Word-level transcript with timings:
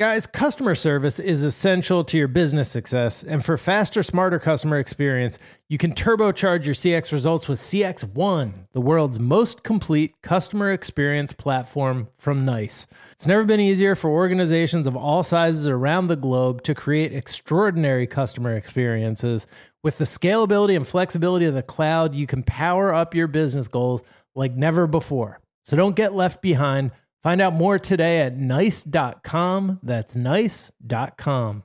Guys, 0.00 0.26
customer 0.26 0.74
service 0.74 1.18
is 1.18 1.44
essential 1.44 2.02
to 2.04 2.16
your 2.16 2.26
business 2.26 2.70
success. 2.70 3.22
And 3.22 3.44
for 3.44 3.58
faster, 3.58 4.02
smarter 4.02 4.38
customer 4.38 4.78
experience, 4.78 5.38
you 5.68 5.76
can 5.76 5.92
turbocharge 5.92 6.64
your 6.64 6.74
CX 6.74 7.12
results 7.12 7.48
with 7.48 7.58
CX1, 7.58 8.68
the 8.72 8.80
world's 8.80 9.18
most 9.18 9.62
complete 9.62 10.14
customer 10.22 10.72
experience 10.72 11.34
platform 11.34 12.08
from 12.16 12.46
NICE. 12.46 12.86
It's 13.12 13.26
never 13.26 13.44
been 13.44 13.60
easier 13.60 13.94
for 13.94 14.08
organizations 14.08 14.86
of 14.86 14.96
all 14.96 15.22
sizes 15.22 15.68
around 15.68 16.06
the 16.06 16.16
globe 16.16 16.62
to 16.62 16.74
create 16.74 17.12
extraordinary 17.12 18.06
customer 18.06 18.56
experiences. 18.56 19.46
With 19.82 19.98
the 19.98 20.06
scalability 20.06 20.76
and 20.76 20.88
flexibility 20.88 21.44
of 21.44 21.52
the 21.52 21.62
cloud, 21.62 22.14
you 22.14 22.26
can 22.26 22.42
power 22.42 22.94
up 22.94 23.14
your 23.14 23.26
business 23.26 23.68
goals 23.68 24.00
like 24.34 24.54
never 24.54 24.86
before. 24.86 25.40
So 25.62 25.76
don't 25.76 25.94
get 25.94 26.14
left 26.14 26.40
behind. 26.40 26.92
Find 27.22 27.40
out 27.40 27.54
more 27.54 27.78
today 27.78 28.20
at 28.20 28.36
nice.com. 28.36 29.80
That's 29.82 30.16
nice.com. 30.16 31.64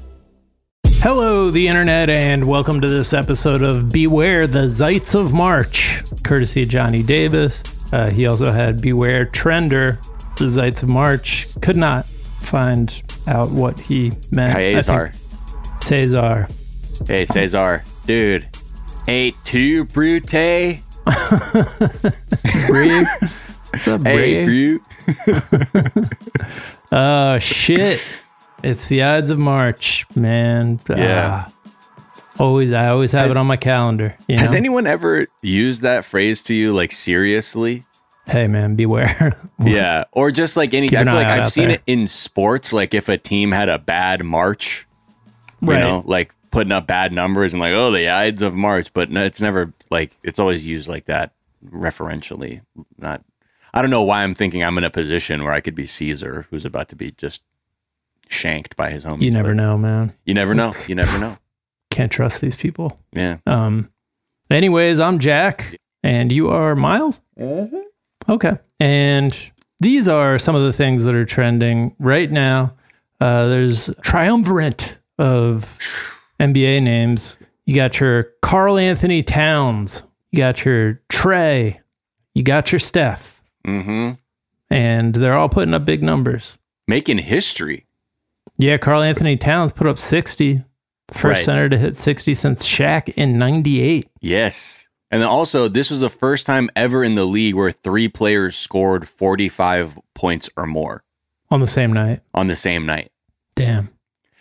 Hello, 1.03 1.49
the 1.49 1.67
internet, 1.67 2.09
and 2.11 2.45
welcome 2.47 2.79
to 2.79 2.87
this 2.87 3.11
episode 3.11 3.63
of 3.63 3.91
Beware 3.91 4.45
the 4.45 4.67
Zeits 4.67 5.15
of 5.19 5.33
March, 5.33 6.03
courtesy 6.23 6.61
of 6.61 6.69
Johnny 6.69 7.01
Davis. 7.01 7.91
Uh, 7.91 8.11
he 8.11 8.27
also 8.27 8.51
had 8.51 8.83
Beware 8.83 9.25
Trender, 9.25 9.97
the 10.37 10.45
Zeits 10.45 10.83
of 10.83 10.89
March. 10.89 11.47
Could 11.61 11.75
not 11.75 12.05
find 12.05 13.01
out 13.27 13.49
what 13.49 13.79
he 13.79 14.11
meant. 14.31 14.53
Caesar. 14.53 15.11
Cesar. 15.81 16.47
Hey, 17.07 17.25
Cesar. 17.25 17.83
Dude. 18.05 18.47
Hey, 19.07 19.33
two 19.43 19.85
brute. 19.85 20.29
Hey, 20.29 20.81
Brie. 22.67 23.03
What's 23.71 23.87
up, 23.87 24.01
Brie? 24.01 24.43
brute. 24.43 24.81
Oh, 26.91 27.39
shit. 27.39 27.99
It's 28.63 28.87
the 28.87 29.03
Ides 29.03 29.31
of 29.31 29.39
March, 29.39 30.05
man. 30.15 30.79
Yeah. 30.89 31.45
Ah. 31.47 31.53
always, 32.39 32.71
I 32.73 32.87
always 32.89 33.11
have 33.13 33.23
Has- 33.23 33.31
it 33.31 33.37
on 33.37 33.47
my 33.47 33.57
calendar. 33.57 34.15
You 34.27 34.37
Has 34.37 34.51
know? 34.51 34.57
anyone 34.57 34.87
ever 34.87 35.27
used 35.41 35.81
that 35.81 36.05
phrase 36.05 36.41
to 36.43 36.53
you, 36.53 36.73
like 36.73 36.91
seriously? 36.91 37.85
hey, 38.27 38.47
man, 38.47 38.75
beware. 38.75 39.33
yeah. 39.59 40.05
Or 40.13 40.31
just 40.31 40.55
like 40.55 40.73
any, 40.73 40.87
I 40.95 41.03
feel 41.03 41.13
like 41.13 41.27
I've 41.27 41.51
seen 41.51 41.67
there. 41.69 41.75
it 41.77 41.81
in 41.87 42.07
sports, 42.07 42.71
like 42.71 42.93
if 42.93 43.09
a 43.09 43.17
team 43.17 43.51
had 43.51 43.67
a 43.67 43.77
bad 43.79 44.23
March, 44.23 44.87
you 45.61 45.69
Right. 45.71 45.79
know, 45.79 46.03
like 46.05 46.33
putting 46.51 46.71
up 46.71 46.87
bad 46.87 47.11
numbers 47.11 47.51
and 47.53 47.59
like, 47.59 47.73
oh, 47.73 47.91
the 47.91 48.07
Ides 48.09 48.41
of 48.41 48.53
March. 48.53 48.93
But 48.93 49.09
no, 49.09 49.23
it's 49.23 49.41
never 49.41 49.73
like, 49.89 50.11
it's 50.23 50.39
always 50.39 50.63
used 50.63 50.87
like 50.87 51.05
that 51.05 51.31
referentially. 51.65 52.61
Not, 52.97 53.23
I 53.73 53.81
don't 53.81 53.91
know 53.91 54.03
why 54.03 54.23
I'm 54.23 54.35
thinking 54.35 54.63
I'm 54.63 54.77
in 54.77 54.83
a 54.83 54.89
position 54.89 55.43
where 55.43 55.53
I 55.53 55.59
could 55.61 55.75
be 55.75 55.85
Caesar, 55.87 56.45
who's 56.51 56.63
about 56.63 56.87
to 56.89 56.95
be 56.95 57.11
just 57.11 57.41
shanked 58.31 58.75
by 58.75 58.89
his 58.91 59.05
homies. 59.05 59.21
you 59.21 59.31
never 59.31 59.53
know, 59.53 59.77
man. 59.77 60.13
You 60.25 60.33
never 60.33 60.53
know. 60.55 60.73
You 60.87 60.95
never 60.95 61.19
know. 61.19 61.37
Can't 61.91 62.11
trust 62.11 62.41
these 62.41 62.55
people. 62.55 62.99
Yeah. 63.13 63.37
Um. 63.45 63.89
Anyways, 64.49 64.99
I'm 64.99 65.19
Jack, 65.19 65.77
and 66.03 66.31
you 66.31 66.49
are 66.49 66.75
Miles. 66.75 67.21
Mm-hmm. 67.39 67.77
Okay. 68.31 68.57
And 68.79 69.51
these 69.79 70.07
are 70.07 70.37
some 70.39 70.55
of 70.55 70.63
the 70.63 70.73
things 70.73 71.05
that 71.05 71.15
are 71.15 71.25
trending 71.25 71.95
right 71.99 72.29
now. 72.31 72.73
Uh, 73.19 73.47
there's 73.47 73.89
a 73.89 73.95
triumvirate 73.95 74.97
of 75.19 75.77
NBA 76.39 76.81
names. 76.83 77.37
You 77.65 77.75
got 77.75 77.99
your 77.99 78.23
Karl-Anthony 78.41 79.21
Towns. 79.23 80.03
You 80.31 80.37
got 80.39 80.65
your 80.65 81.01
Trey. 81.09 81.79
You 82.33 82.43
got 82.43 82.71
your 82.71 82.79
Steph, 82.79 83.41
Mm-hmm. 83.67 84.13
and 84.73 85.13
they're 85.13 85.33
all 85.35 85.49
putting 85.49 85.73
up 85.73 85.85
big 85.85 86.01
numbers. 86.01 86.57
Making 86.87 87.19
history. 87.19 87.85
Yeah, 88.61 88.77
Karl-Anthony 88.77 89.37
Towns 89.37 89.71
put 89.71 89.87
up 89.87 89.97
60. 89.97 90.63
First 91.09 91.23
Right. 91.23 91.37
center 91.45 91.67
to 91.67 91.77
hit 91.77 91.97
60 91.97 92.33
since 92.35 92.63
Shaq 92.65 93.09
in 93.17 93.37
98. 93.39 94.07
Yes. 94.21 94.87
And 95.09 95.21
then 95.21 95.27
also, 95.27 95.67
this 95.67 95.89
was 95.89 95.99
the 95.99 96.09
first 96.09 96.45
time 96.45 96.69
ever 96.75 97.03
in 97.03 97.15
the 97.15 97.25
league 97.25 97.55
where 97.55 97.71
three 97.71 98.07
players 98.07 98.55
scored 98.55 99.09
45 99.09 99.99
points 100.13 100.47
or 100.55 100.65
more 100.67 101.03
on 101.49 101.59
the 101.59 101.67
same 101.67 101.91
night. 101.91 102.21
on 102.33 102.47
the 102.47 102.55
same 102.55 102.85
night. 102.85 103.11
Damn. 103.55 103.89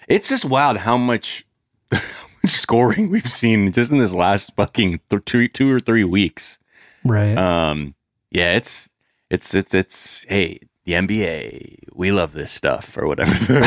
It's 0.06 0.28
just 0.28 0.44
wild 0.44 0.76
how 0.76 0.96
much, 0.96 1.44
how 1.92 1.98
much 2.44 2.52
scoring 2.52 3.10
we've 3.10 3.26
seen 3.28 3.72
just 3.72 3.90
in 3.90 3.98
this 3.98 4.12
last 4.14 4.52
fucking 4.54 5.00
th- 5.08 5.24
two, 5.24 5.48
two 5.48 5.72
or 5.72 5.80
three 5.80 6.04
weeks. 6.04 6.58
Right. 7.04 7.36
Um, 7.36 7.94
yeah, 8.30 8.52
it's, 8.52 8.90
it's, 9.30 9.54
it's, 9.54 9.74
it's, 9.74 10.24
hey, 10.28 10.60
the 10.84 10.92
NBA, 10.92 11.76
we 11.94 12.12
love 12.12 12.32
this 12.32 12.50
stuff 12.50 12.96
or 12.96 13.06
whatever. 13.06 13.34
Whatever, 13.34 13.60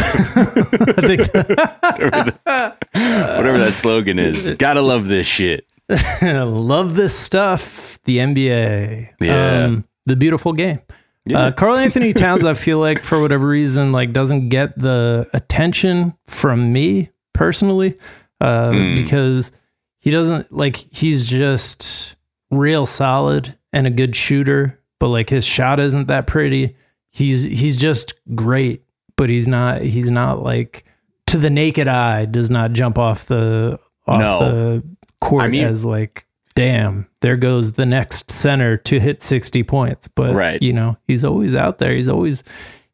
the- 2.22 2.76
whatever 2.94 3.58
that 3.60 3.74
slogan 3.74 4.20
is. 4.20 4.52
Gotta 4.58 4.82
love 4.82 5.08
this 5.08 5.28
shit. 5.28 5.68
love 6.22 6.96
this 6.96 7.18
stuff. 7.18 8.00
The 8.06 8.18
NBA. 8.18 9.10
Yeah. 9.22 9.64
Um, 9.66 9.86
the 10.06 10.16
beautiful 10.16 10.54
game. 10.54 10.78
Yeah. 11.26 11.46
Uh, 11.46 11.52
Karl-Anthony 11.52 12.14
Towns, 12.14 12.44
I 12.44 12.54
feel 12.54 12.80
like 12.80 13.02
for 13.04 13.22
whatever 13.22 13.48
reason, 13.48 13.92
like 13.94 14.12
doesn't 14.12 14.50
get 14.50 14.78
the 14.78 15.30
attention 15.34 16.14
from 16.28 16.74
me 16.74 17.12
personally, 17.34 17.98
uh, 18.42 18.72
Hmm. 18.72 18.96
because 18.96 19.52
he 20.00 20.12
doesn't 20.12 20.52
like 20.52 20.76
he's 20.76 21.28
just 21.28 22.16
real 22.52 22.86
solid 22.86 23.56
and 23.72 23.88
a 23.88 23.90
good 23.90 24.16
shooter, 24.16 24.80
but 25.00 25.08
like 25.08 25.30
his 25.30 25.46
shot 25.46 25.80
isn't 25.80 26.08
that 26.10 26.28
pretty. 26.28 26.76
He's 27.14 27.44
he's 27.44 27.76
just 27.78 28.16
great, 28.34 28.84
but 29.16 29.30
he's 29.30 29.48
not. 29.48 29.82
He's 29.82 30.10
not 30.10 30.42
like 30.44 30.84
to 31.28 31.38
the 31.38 31.50
naked 31.52 31.88
eye 31.88 32.26
does 32.26 32.50
not 32.50 32.74
jump 32.74 32.98
off 32.98 33.26
the 33.28 33.80
off 34.08 34.20
No. 34.20 34.40
the 34.40 34.84
court 35.22 35.44
I 35.44 35.48
mean- 35.50 35.64
as 35.64 35.86
like, 35.86 36.26
damn, 36.56 37.08
there 37.22 37.38
goes 37.38 37.74
the 37.74 37.86
next 37.86 38.32
center 38.32 38.78
to 38.78 39.00
hit 39.00 39.22
sixty 39.22 39.62
points. 39.64 40.08
But 40.08 40.34
Right. 40.34 40.62
you 40.62 40.74
know, 40.74 40.98
he's 41.08 41.24
always 41.24 41.54
out 41.56 41.78
there. 41.78 41.94
He's 41.96 42.10
always 42.10 42.44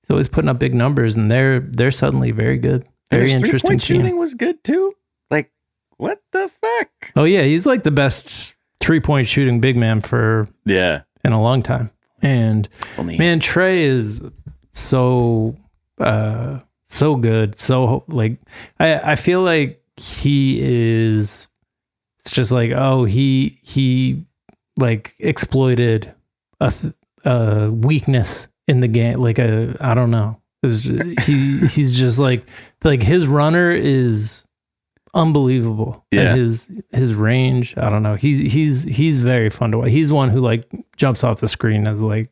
he's 0.02 0.10
always 0.12 0.28
putting 0.28 0.50
up 0.50 0.60
big 0.60 0.76
numbers, 0.76 1.16
and 1.16 1.32
they're 1.32 1.62
they're 1.62 1.90
suddenly 1.90 2.32
very 2.32 2.58
good. 2.58 2.86
Very 3.10 3.32
interesting. 3.32 3.60
three-point 3.60 3.82
shooting 3.82 4.18
was 4.18 4.34
good 4.36 4.64
too. 4.64 4.94
Like, 5.32 5.50
what 5.98 6.22
the 6.34 6.52
fuck? 6.62 6.90
Oh 7.16 7.24
yeah, 7.24 7.44
he's 7.44 7.66
like 7.66 7.84
the 7.84 7.90
best 7.92 8.56
three 8.82 9.00
point 9.00 9.28
shooting 9.30 9.62
big 9.62 9.78
man 9.78 10.02
for 10.02 10.48
Yeah. 10.66 11.02
in 11.24 11.32
a 11.32 11.42
long 11.42 11.64
time. 11.64 11.90
And 12.22 12.68
man, 13.18 13.40
Trey 13.40 13.84
is 13.84 14.22
so 14.72 15.56
uh 16.00 16.60
so 16.86 17.16
good. 17.16 17.58
So 17.58 18.04
like 18.08 18.38
I 18.80 19.12
I 19.12 19.16
feel 19.16 19.42
like 19.42 19.82
he 19.98 20.60
is 20.62 21.48
it's 22.20 22.32
just 22.32 22.52
like 22.52 22.72
oh 22.72 23.04
he 23.06 23.60
he 23.64 24.26
like 24.78 25.14
exploited 25.20 26.14
a 26.60 26.72
th- 26.72 26.94
a 27.26 27.70
weakness 27.72 28.48
in 28.68 28.80
the 28.80 28.88
game 28.88 29.20
like 29.20 29.40
a 29.40 29.76
I 29.82 29.94
don't 29.94 30.12
know. 30.12 30.40
It's 30.64 30.82
ju- 30.82 31.16
he 31.26 31.68
he's 31.68 31.98
just 31.98 32.20
like 32.20 32.46
like 32.84 33.02
his 33.02 33.28
runner 33.28 33.72
is 33.72 34.44
unbelievable. 35.14 36.06
And 36.12 36.22
Yeah. 36.22 36.36
his 36.36 36.70
his 36.92 37.14
range, 37.14 37.74
I 37.78 37.90
don't 37.90 38.04
know. 38.04 38.16
He 38.16 38.48
he's 38.50 38.84
he's 38.84 39.18
very 39.18 39.50
fun 39.50 39.72
to 39.72 39.78
watch. 39.80 39.90
He's 39.90 40.12
one 40.12 40.30
who 40.30 40.40
like 40.40 40.70
jumps 40.98 41.24
off 41.24 41.40
the 41.40 41.48
screen 41.48 41.88
as 41.88 42.02
like 42.02 42.30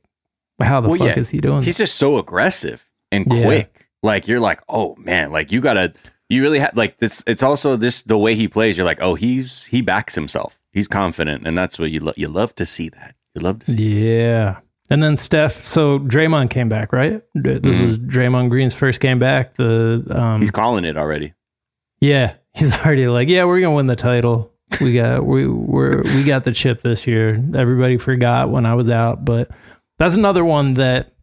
how 0.61 0.81
the 0.81 0.89
Well, 0.89 0.97
fuck 0.97 1.07
yeah. 1.15 1.19
is 1.19 1.29
he 1.29 1.37
doing? 1.37 1.63
He's 1.63 1.77
just 1.77 1.95
so 1.95 2.17
aggressive 2.17 2.89
and 3.11 3.25
Yeah. 3.31 3.43
quick. 3.43 3.87
Like 4.03 4.27
you're 4.27 4.39
like, 4.39 4.61
oh 4.69 4.95
man, 4.97 5.31
like 5.31 5.51
you 5.51 5.59
gotta, 5.61 5.93
you 6.29 6.41
really 6.41 6.59
have 6.59 6.75
like 6.75 6.97
this. 6.99 7.23
It's 7.27 7.43
also 7.43 7.75
this 7.75 8.03
the 8.03 8.17
way 8.17 8.35
he 8.35 8.47
plays. 8.47 8.77
You're 8.77 8.85
like, 8.85 9.01
oh, 9.01 9.15
he's 9.15 9.65
he 9.65 9.81
backs 9.81 10.15
himself. 10.15 10.59
He's 10.71 10.87
confident, 10.87 11.47
and 11.47 11.57
that's 11.57 11.79
what 11.79 11.89
you 11.91 11.99
lo- 11.99 12.13
you 12.15 12.27
love 12.27 12.53
to 12.55 12.65
see 12.65 12.89
that. 12.89 13.15
You 13.35 13.41
love 13.41 13.59
to 13.59 13.71
see. 13.73 14.07
Yeah. 14.07 14.59
And 14.89 15.03
then 15.03 15.17
Steph, 15.17 15.61
so 15.63 15.99
Draymond 15.99 16.49
came 16.49 16.69
back, 16.69 16.93
right? 16.93 17.21
This 17.35 17.77
Mhm. 17.77 17.81
was 17.81 17.97
Draymond 17.97 18.49
Green's 18.49 18.73
first 18.73 19.01
game 19.01 19.19
back. 19.19 19.55
The 19.55 20.03
um 20.09 20.39
He's 20.41 20.51
calling 20.51 20.85
it 20.85 20.95
already. 20.95 21.33
yeah, 21.99 22.33
he's 22.57 22.73
already 22.73 23.07
like, 23.07 23.29
yeah, 23.29 23.45
we're 23.45 23.61
gonna 23.61 23.75
win 23.75 23.87
the 23.87 23.95
title. 23.95 24.51
We 24.81 24.93
got 24.93 25.25
we 25.25 25.47
we're 25.47 26.01
we 26.03 26.23
got 26.23 26.43
the 26.43 26.51
chip 26.51 26.81
this 26.81 27.07
year. 27.07 27.41
Everybody 27.55 27.97
forgot 27.97 28.49
when 28.49 28.65
I 28.65 28.73
was 28.73 28.89
out, 28.89 29.23
but 29.23 29.49
that's 29.97 30.15
another 30.15 30.43
one 30.43 30.73
that 30.75 31.13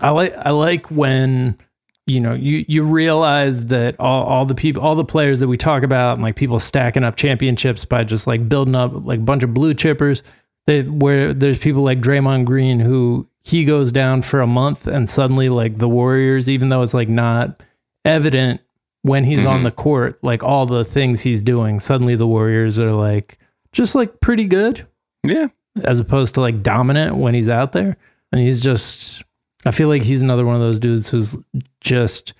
I 0.00 0.10
like. 0.10 0.34
I 0.36 0.50
like 0.50 0.90
when 0.90 1.58
you 2.06 2.20
know 2.20 2.34
you 2.34 2.64
you 2.68 2.84
realize 2.84 3.66
that 3.66 3.96
all 3.98 4.24
all 4.24 4.46
the 4.46 4.54
people, 4.54 4.82
all 4.82 4.94
the 4.94 5.04
players 5.04 5.40
that 5.40 5.48
we 5.48 5.56
talk 5.56 5.82
about, 5.82 6.14
and 6.14 6.22
like 6.22 6.36
people 6.36 6.60
stacking 6.60 7.04
up 7.04 7.16
championships 7.16 7.84
by 7.84 8.04
just 8.04 8.26
like 8.26 8.48
building 8.48 8.76
up 8.76 8.92
like 8.94 9.18
a 9.18 9.22
bunch 9.22 9.42
of 9.42 9.52
blue 9.54 9.74
chippers. 9.74 10.22
That 10.66 10.90
where 10.90 11.32
there's 11.32 11.58
people 11.58 11.82
like 11.82 12.00
Draymond 12.00 12.44
Green 12.44 12.80
who 12.80 13.28
he 13.42 13.64
goes 13.64 13.92
down 13.92 14.22
for 14.22 14.40
a 14.40 14.46
month 14.46 14.88
and 14.88 15.08
suddenly 15.08 15.48
like 15.48 15.78
the 15.78 15.88
Warriors, 15.88 16.48
even 16.48 16.68
though 16.68 16.82
it's 16.82 16.94
like 16.94 17.08
not 17.08 17.62
evident 18.04 18.60
when 19.06 19.24
he's 19.24 19.44
on 19.46 19.60
Mhm. 19.60 19.64
the 19.64 19.70
court, 19.70 20.18
like 20.22 20.42
all 20.42 20.66
the 20.66 20.84
things 20.84 21.20
he's 21.22 21.42
doing, 21.42 21.78
suddenly 21.80 22.16
the 22.16 22.26
Warriors 22.26 22.78
are 22.78 22.92
like 22.92 23.38
just 23.72 23.94
like 23.94 24.20
pretty 24.20 24.44
good 24.44 24.86
Yeah, 25.24 25.48
as 25.84 26.00
opposed 26.00 26.34
to 26.34 26.40
like 26.40 26.62
dominant 26.62 27.16
when 27.16 27.34
he's 27.34 27.48
out 27.48 27.72
there. 27.72 27.96
And 28.32 28.40
he's 28.40 28.60
just, 28.60 29.22
I 29.64 29.70
feel 29.70 29.88
like 29.88 30.02
he's 30.02 30.22
another 30.22 30.44
one 30.44 30.54
of 30.56 30.60
those 30.60 30.80
dudes 30.80 31.08
who's 31.10 31.36
just 31.80 32.34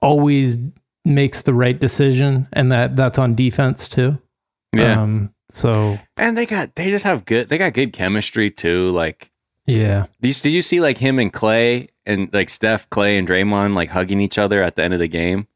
always 0.00 0.58
makes 1.04 1.42
the 1.42 1.54
right 1.54 1.78
decision, 1.78 2.48
and 2.52 2.70
that 2.72 2.96
that's 2.96 3.18
on 3.18 3.34
defense 3.34 3.88
too. 3.88 4.18
yeah. 4.74 5.00
Um, 5.00 5.32
so 5.50 5.98
and 6.16 6.36
they 6.36 6.46
got 6.46 6.74
they 6.76 6.88
just 6.90 7.04
have 7.04 7.24
good. 7.24 7.48
They 7.48 7.58
got 7.58 7.74
good 7.74 7.92
chemistry 7.92 8.50
too. 8.50 8.90
Like, 8.90 9.30
yeah, 9.66 10.06
these, 10.20 10.40
did 10.40 10.50
you 10.50 10.62
see 10.62 10.80
like 10.80 10.98
him 10.98 11.18
and 11.18 11.32
Clay 11.32 11.88
and 12.06 12.32
like 12.32 12.48
Steph, 12.50 12.88
Clay, 12.90 13.18
and 13.18 13.28
Draymond 13.28 13.74
like 13.74 13.90
hugging 13.90 14.20
each 14.20 14.38
other 14.38 14.62
at 14.62 14.76
the 14.76 14.82
end 14.82 14.94
of 14.94 15.00
the 15.00 15.08
game? 15.08 15.46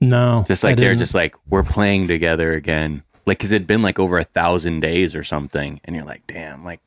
No, 0.00 0.44
Just 0.46 0.64
I 0.64 0.68
like 0.68 0.76
they're 0.76 0.90
didn't. 0.90 1.00
just 1.00 1.14
like 1.14 1.34
we're 1.48 1.62
playing 1.62 2.08
together 2.08 2.52
again. 2.52 3.02
Like, 3.26 3.38
cause 3.40 3.52
it'd 3.52 3.66
been 3.66 3.82
like 3.82 3.98
over 3.98 4.16
a 4.18 4.24
thousand 4.24 4.80
days 4.80 5.14
or 5.14 5.22
something, 5.24 5.80
and 5.84 5.94
you're 5.94 6.04
like, 6.06 6.26
damn. 6.26 6.64
Like, 6.64 6.80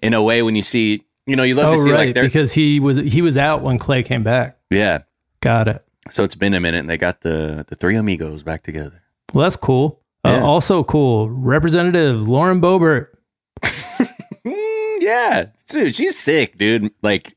in 0.00 0.12
a 0.14 0.22
way, 0.22 0.42
when 0.42 0.56
you 0.56 0.62
see, 0.62 1.04
you 1.26 1.36
know, 1.36 1.44
you 1.44 1.54
love 1.54 1.74
oh 1.74 1.76
to 1.76 1.82
see 1.82 1.90
right 1.92 2.06
like 2.06 2.14
they're 2.14 2.24
because 2.24 2.52
he 2.52 2.80
was 2.80 2.96
he 2.96 3.22
was 3.22 3.36
out 3.36 3.62
when 3.62 3.78
Clay 3.78 4.02
came 4.02 4.22
back. 4.24 4.58
yeah. 4.70 5.00
Got 5.40 5.68
it. 5.68 5.84
So 6.10 6.24
it's 6.24 6.34
been 6.34 6.54
a 6.54 6.60
minute, 6.60 6.78
and 6.80 6.90
they 6.90 6.96
got 6.96 7.20
the 7.20 7.64
the 7.68 7.74
three 7.76 7.94
amigos 7.96 8.42
back 8.42 8.62
together. 8.64 9.02
Well, 9.32 9.44
that's 9.44 9.56
cool. 9.56 10.00
Yeah. 10.24 10.42
Uh, 10.42 10.46
also 10.46 10.82
cool, 10.84 11.28
Representative 11.30 12.28
Lauren 12.28 12.60
Boebert. 12.60 13.08
Yeah, 15.00 15.46
dude, 15.68 15.94
she's 15.96 16.16
sick, 16.16 16.56
dude. 16.58 16.92
Like 17.02 17.36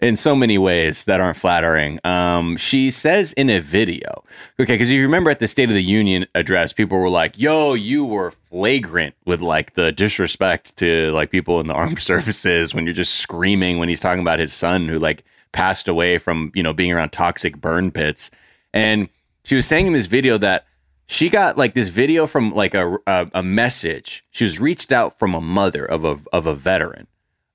in 0.00 0.16
so 0.16 0.34
many 0.34 0.58
ways 0.58 1.04
that 1.04 1.20
aren't 1.20 1.36
flattering. 1.36 2.00
Um, 2.04 2.56
she 2.56 2.90
says 2.90 3.32
in 3.34 3.50
a 3.50 3.60
video, 3.60 4.24
okay, 4.58 4.74
because 4.74 4.90
you 4.90 5.02
remember 5.02 5.30
at 5.30 5.38
the 5.38 5.48
State 5.48 5.68
of 5.68 5.74
the 5.74 5.82
Union 5.82 6.26
address, 6.34 6.72
people 6.72 6.98
were 6.98 7.10
like, 7.10 7.38
"Yo, 7.38 7.74
you 7.74 8.04
were 8.04 8.30
flagrant 8.30 9.14
with 9.26 9.40
like 9.40 9.74
the 9.74 9.92
disrespect 9.92 10.76
to 10.78 11.10
like 11.12 11.30
people 11.30 11.60
in 11.60 11.66
the 11.66 11.74
armed 11.80 12.00
services 12.00 12.74
when 12.74 12.84
you're 12.84 12.94
just 12.94 13.14
screaming 13.16 13.78
when 13.78 13.88
he's 13.88 14.00
talking 14.00 14.22
about 14.22 14.38
his 14.38 14.52
son 14.52 14.88
who 14.88 14.98
like 14.98 15.24
passed 15.52 15.88
away 15.88 16.16
from 16.18 16.52
you 16.54 16.62
know 16.62 16.72
being 16.72 16.92
around 16.92 17.10
toxic 17.10 17.60
burn 17.60 17.90
pits." 17.90 18.30
And 18.72 19.08
she 19.44 19.54
was 19.54 19.66
saying 19.66 19.86
in 19.86 19.92
this 19.92 20.06
video 20.06 20.38
that 20.38 20.66
she 21.06 21.28
got 21.28 21.58
like 21.58 21.74
this 21.74 21.88
video 21.88 22.26
from 22.26 22.54
like 22.54 22.72
a, 22.72 22.96
a 23.06 23.30
a 23.34 23.42
message. 23.42 24.24
She 24.30 24.44
was 24.44 24.58
reached 24.60 24.92
out 24.92 25.18
from 25.18 25.34
a 25.34 25.40
mother 25.40 25.84
of 25.84 26.04
a 26.04 26.18
of 26.32 26.46
a 26.46 26.54
veteran, 26.54 27.08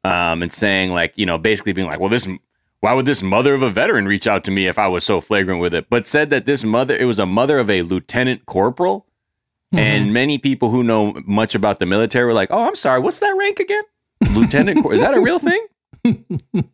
um, 0.05 0.43
and 0.43 0.51
saying 0.51 0.91
like 0.91 1.13
you 1.15 1.25
know 1.25 1.37
basically 1.37 1.73
being 1.73 1.87
like, 1.87 1.99
well, 1.99 2.09
this 2.09 2.27
why 2.81 2.93
would 2.93 3.05
this 3.05 3.23
mother 3.23 3.53
of 3.53 3.63
a 3.63 3.69
veteran 3.69 4.05
reach 4.07 4.27
out 4.27 4.43
to 4.43 4.51
me 4.51 4.67
if 4.67 4.77
I 4.77 4.87
was 4.87 5.03
so 5.03 5.19
flagrant 5.19 5.59
with 5.59 5.73
it? 5.73 5.89
But 5.89 6.05
said 6.07 6.29
that 6.29 6.45
this 6.45 6.63
mother 6.63 6.95
it 6.95 7.05
was 7.05 7.19
a 7.19 7.25
mother 7.25 7.57
of 7.59 7.69
a 7.69 7.81
lieutenant 7.81 8.45
corporal, 8.45 9.07
and 9.71 10.13
many 10.13 10.37
people 10.37 10.69
who 10.69 10.83
know 10.83 11.21
much 11.25 11.55
about 11.55 11.79
the 11.79 11.85
military 11.85 12.25
were 12.25 12.33
like, 12.33 12.49
oh, 12.51 12.67
I'm 12.67 12.75
sorry, 12.75 12.99
what's 12.99 13.19
that 13.19 13.35
rank 13.35 13.59
again? 13.59 13.83
Lieutenant, 14.31 14.81
cor- 14.81 14.93
is 14.93 15.01
that 15.01 15.13
a 15.13 15.19
real 15.19 15.39
thing? 15.39 15.65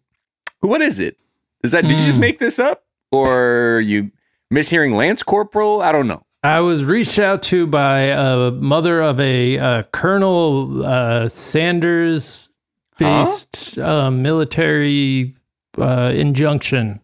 what 0.59 0.81
is 0.81 0.99
it? 0.99 1.17
Is 1.63 1.71
that 1.71 1.87
did 1.87 1.99
you 1.99 2.05
just 2.05 2.19
make 2.19 2.39
this 2.39 2.59
up 2.59 2.83
or 3.11 3.81
you 3.83 4.11
mishearing 4.53 4.95
Lance 4.95 5.23
Corporal? 5.23 5.81
I 5.81 5.91
don't 5.91 6.07
know. 6.07 6.25
I 6.43 6.59
was 6.59 6.83
reached 6.83 7.19
out 7.19 7.43
to 7.43 7.67
by 7.67 7.99
a 7.99 8.51
mother 8.51 8.99
of 8.99 9.19
a 9.19 9.59
uh, 9.59 9.83
Colonel 9.91 10.83
uh, 10.83 11.29
Sanders 11.29 12.49
based 13.05 13.77
uh, 13.77 14.11
military 14.11 15.33
uh, 15.77 16.11
injunction. 16.15 16.99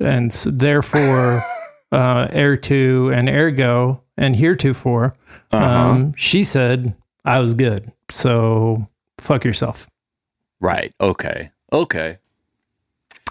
And 0.00 0.30
therefore, 0.46 1.44
uh, 1.92 2.28
heir 2.30 2.56
to 2.56 3.10
and 3.14 3.28
ergo 3.28 4.02
and 4.16 4.36
heretofore, 4.36 5.14
Uh-huh. 5.52 5.64
um, 5.64 6.14
she 6.16 6.44
said 6.44 6.94
I 7.24 7.38
was 7.40 7.54
good. 7.54 7.92
So 8.10 8.88
fuck 9.18 9.44
yourself. 9.44 9.88
Right. 10.60 10.92
Okay. 11.00 11.50
Okay. 11.72 12.18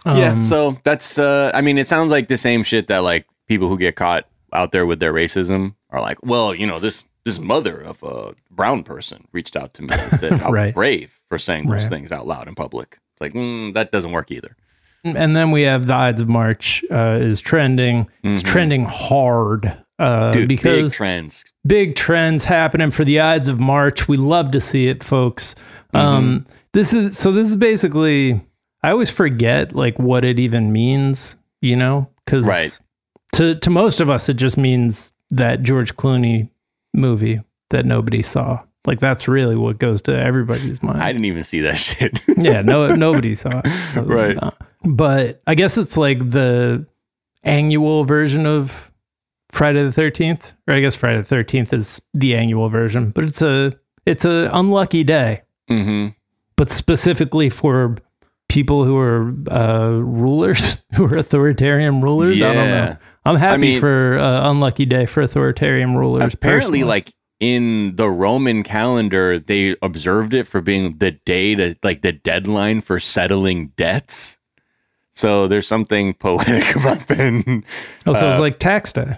yeah. 0.05 0.31
Um, 0.33 0.43
So 0.43 0.77
that's. 0.83 1.17
uh 1.17 1.51
I 1.53 1.61
mean, 1.61 1.77
it 1.77 1.87
sounds 1.87 2.11
like 2.11 2.27
the 2.27 2.37
same 2.37 2.63
shit 2.63 2.87
that 2.87 2.99
like 3.03 3.25
people 3.47 3.67
who 3.67 3.77
get 3.77 3.95
caught 3.95 4.25
out 4.53 4.71
there 4.71 4.85
with 4.85 4.99
their 4.99 5.13
racism 5.13 5.75
are 5.89 6.01
like, 6.01 6.17
well, 6.23 6.53
you 6.55 6.65
know, 6.67 6.79
this 6.79 7.03
this 7.23 7.37
mother 7.39 7.77
of 7.79 8.01
a 8.03 8.33
brown 8.49 8.83
person 8.83 9.27
reached 9.31 9.55
out 9.55 9.73
to 9.75 9.83
me 9.83 9.89
and 9.91 10.19
said 10.19 10.31
was 10.41 10.51
Right. 10.51 10.73
brave 10.73 11.19
for 11.31 11.39
saying 11.39 11.69
those 11.69 11.83
Right. 11.83 11.89
things 11.89 12.11
out 12.11 12.27
loud 12.27 12.49
in 12.49 12.55
public. 12.55 12.97
It's 13.13 13.21
like 13.21 13.33
mm, 13.33 13.73
that 13.73 13.89
doesn't 13.93 14.11
work 14.11 14.31
either. 14.31 14.57
and 15.05 15.33
then 15.35 15.49
we 15.51 15.61
have 15.61 15.87
the 15.87 15.95
Ides 15.95 16.19
of 16.19 16.27
March 16.27 16.83
uh, 16.91 17.17
is 17.21 17.39
trending. 17.39 18.07
It's 18.21 18.43
Mhm. 18.43 18.45
trending 18.45 18.85
hard 18.85 19.73
uh, 19.97 20.33
Dude, 20.33 20.49
because 20.49 20.91
big 20.91 20.97
trends. 20.97 21.45
big 21.65 21.95
trends 21.95 22.43
happening 22.43 22.91
for 22.91 23.05
the 23.05 23.19
Ides 23.21 23.47
of 23.47 23.59
March. 23.61 24.07
We 24.09 24.17
love 24.17 24.51
to 24.51 24.59
see 24.61 24.87
it, 24.87 25.03
folks. 25.03 25.55
Um, 25.93 26.45
this 26.73 26.93
is 26.93 27.17
so. 27.17 27.31
This 27.31 27.47
is 27.49 27.55
basically. 27.55 28.41
I 28.83 28.89
always 28.91 29.09
forget 29.11 29.73
like 29.73 29.97
what 29.99 30.25
it 30.25 30.37
even 30.39 30.71
means, 30.73 31.35
you 31.61 31.75
know, 31.77 32.09
because 32.25 32.45
Right. 32.45 32.77
to 33.35 33.55
to 33.55 33.69
most 33.69 34.01
of 34.01 34.09
us 34.09 34.27
it 34.27 34.35
just 34.35 34.57
means 34.57 35.13
that 35.29 35.63
George 35.63 35.95
Clooney 35.95 36.49
movie 36.93 37.39
that 37.69 37.85
nobody 37.85 38.21
saw. 38.21 38.59
Like 38.85 38.99
that's 38.99 39.27
really 39.27 39.55
what 39.55 39.77
goes 39.79 40.01
to 40.03 40.11
everybody's 40.19 40.81
mind. 40.81 41.01
I 41.03 41.11
didn't 41.11 41.25
even 41.25 41.43
see 41.43 41.61
that 41.61 41.75
shit. 41.77 42.21
yeah, 42.37 42.61
no, 42.61 42.95
nobody 42.95 43.35
saw 43.35 43.61
it. 43.63 44.01
Right. 44.05 44.37
But 44.83 45.41
I 45.45 45.55
guess 45.55 45.77
it's 45.77 45.97
like 45.97 46.31
the 46.31 46.87
annual 47.43 48.03
version 48.05 48.45
of 48.45 48.91
Friday 49.51 49.83
the 49.83 49.91
Thirteenth, 49.91 50.53
or 50.67 50.73
I 50.73 50.79
guess 50.79 50.95
Friday 50.95 51.17
the 51.19 51.23
Thirteenth 51.25 51.73
is 51.73 52.01
the 52.13 52.35
annual 52.35 52.69
version. 52.69 53.11
But 53.11 53.25
it's 53.25 53.41
a 53.41 53.73
it's 54.05 54.25
a 54.25 54.49
unlucky 54.51 55.03
day, 55.03 55.43
hmm 55.67 56.07
but 56.57 56.69
specifically 56.69 57.49
for 57.49 57.97
people 58.47 58.83
who 58.85 58.95
are 58.97 59.33
uh, 59.49 59.89
rulers, 59.89 60.83
who 60.93 61.05
are 61.05 61.17
authoritarian 61.17 62.01
rulers. 62.01 62.39
I 62.41 62.53
don't 62.53 62.67
know. 62.67 62.97
I'm 63.25 63.35
happy 63.35 63.61
mean- 63.61 63.79
for 63.79 64.17
uh, 64.19 64.49
unlucky 64.51 64.85
day 64.85 65.05
for 65.05 65.21
authoritarian 65.21 65.95
rulers. 65.95 66.33
apparently 66.33 66.79
personally. 66.79 66.83
like 66.83 67.13
in 67.41 67.95
the 67.97 68.07
roman 68.09 68.61
calendar 68.63 69.37
they 69.37 69.75
observed 69.81 70.33
it 70.33 70.45
for 70.47 70.61
being 70.61 70.97
the 70.99 71.11
day 71.25 71.55
to 71.55 71.75
like 71.83 72.01
the 72.03 72.11
deadline 72.13 72.79
for 72.79 72.99
settling 72.99 73.67
debts 73.77 74.37
so 75.11 75.47
there's 75.47 75.67
something 75.67 76.13
poetic 76.19 76.75
about 76.75 77.07
then 77.07 77.65
oh, 78.05 78.13
so 78.13 78.29
it's 78.29 78.37
uh, 78.37 78.41
like 78.41 78.59
tax 78.59 78.93
day. 78.93 79.17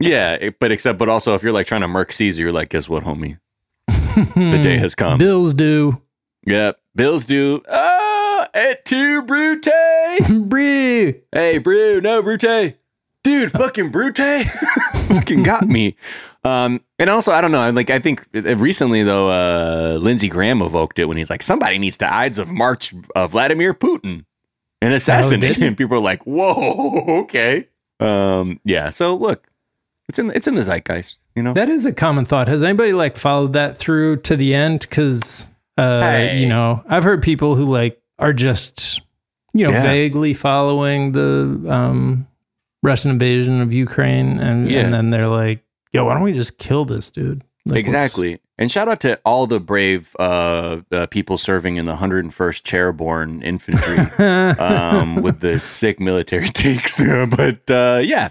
yeah 0.00 0.34
it- 0.34 0.58
but 0.60 0.70
except 0.72 0.98
but 0.98 1.08
also 1.08 1.34
if 1.34 1.42
you're 1.42 1.52
like 1.52 1.66
trying 1.66 1.80
to 1.80 1.88
merc 1.88 2.10
caesar 2.12 2.42
you're 2.42 2.52
like 2.52 2.68
guess 2.70 2.88
what 2.88 3.04
homie 3.04 3.38
the 3.88 4.60
day 4.62 4.76
has 4.76 4.94
come 4.96 5.16
Bills 5.18 5.54
due. 5.54 6.02
yep 6.44 6.78
bills 6.96 7.24
due 7.24 7.62
ah 7.70 8.48
et 8.52 8.84
tu 8.84 9.22
brute 9.22 9.68
Brew. 10.28 11.14
Hey, 11.32 11.58
Brew, 11.58 12.00
no, 12.00 12.20
Brute. 12.20 12.76
Dude, 13.22 13.52
fucking 13.52 13.90
Brute 13.90 14.18
fucking 14.18 15.42
got 15.44 15.66
me. 15.68 15.94
Um, 16.42 16.80
and 16.98 17.10
also, 17.10 17.32
I 17.32 17.40
don't 17.42 17.52
know. 17.52 17.70
Like, 17.70 17.90
I 17.90 17.98
think 17.98 18.26
uh, 18.34 18.56
recently, 18.56 19.02
though, 19.02 19.28
uh, 19.28 19.98
Lindsey 20.00 20.28
Graham 20.28 20.62
evoked 20.62 20.98
it 20.98 21.04
when 21.04 21.16
he's 21.18 21.28
like, 21.30 21.42
somebody 21.42 21.78
needs 21.78 21.96
to 21.98 22.12
Ides 22.12 22.38
of 22.38 22.48
March 22.48 22.94
of 23.14 23.32
Vladimir 23.32 23.74
Putin 23.74 24.24
and 24.80 24.94
assassinate 24.94 25.56
he? 25.56 25.66
him. 25.66 25.76
People 25.76 25.96
are 25.98 26.00
like, 26.00 26.22
whoa, 26.26 27.04
okay. 27.22 27.68
Um, 28.00 28.58
yeah. 28.64 28.88
So, 28.90 29.14
look, 29.14 29.46
it's 30.08 30.18
in 30.18 30.30
it's 30.30 30.46
in 30.46 30.54
the 30.54 30.62
zeitgeist, 30.64 31.16
you 31.36 31.42
know? 31.42 31.52
That 31.52 31.68
is 31.68 31.84
a 31.86 31.92
common 31.92 32.24
thought. 32.24 32.48
Has 32.48 32.62
anybody 32.64 32.92
like 32.94 33.16
followed 33.18 33.52
that 33.52 33.76
through 33.76 34.16
to 34.22 34.34
the 34.34 34.54
end? 34.54 34.80
Because 34.80 35.46
uh, 35.76 36.00
Hey. 36.00 36.40
you 36.40 36.48
know, 36.48 36.82
I've 36.88 37.04
heard 37.04 37.22
people 37.22 37.54
who 37.54 37.64
like 37.64 38.00
are 38.18 38.32
just 38.32 39.02
you 39.52 39.64
know 39.64 39.70
Yeah. 39.72 39.82
vaguely 39.82 40.32
following 40.34 41.12
the 41.12 41.62
um, 41.68 42.26
Russian 42.82 43.10
invasion 43.10 43.60
of 43.60 43.72
Ukraine, 43.74 44.38
and 44.40 44.70
Yeah. 44.70 44.80
and 44.80 44.94
then 44.94 45.10
they're 45.10 45.28
like, 45.28 45.62
"Yo, 45.92 46.04
why 46.04 46.14
don't 46.14 46.22
we 46.22 46.32
just 46.32 46.58
kill 46.58 46.84
this 46.84 47.10
dude?" 47.10 47.44
Like, 47.66 47.74
what's- 47.74 47.80
exactly. 47.80 48.40
And 48.58 48.70
shout 48.70 48.88
out 48.88 49.00
to 49.00 49.18
all 49.24 49.46
the 49.46 49.58
brave 49.58 50.14
uh, 50.18 50.80
uh, 50.92 51.06
people 51.06 51.38
serving 51.38 51.76
in 51.76 51.86
the 51.86 51.96
101st 51.96 52.62
Chairborne 52.62 53.42
Infantry. 53.42 53.96
um, 54.62 55.16
with 55.22 55.40
the 55.40 55.58
sick 55.58 55.98
military 55.98 56.48
takes. 56.50 57.00
but 57.30 57.70
uh, 57.70 58.00
yeah, 58.02 58.28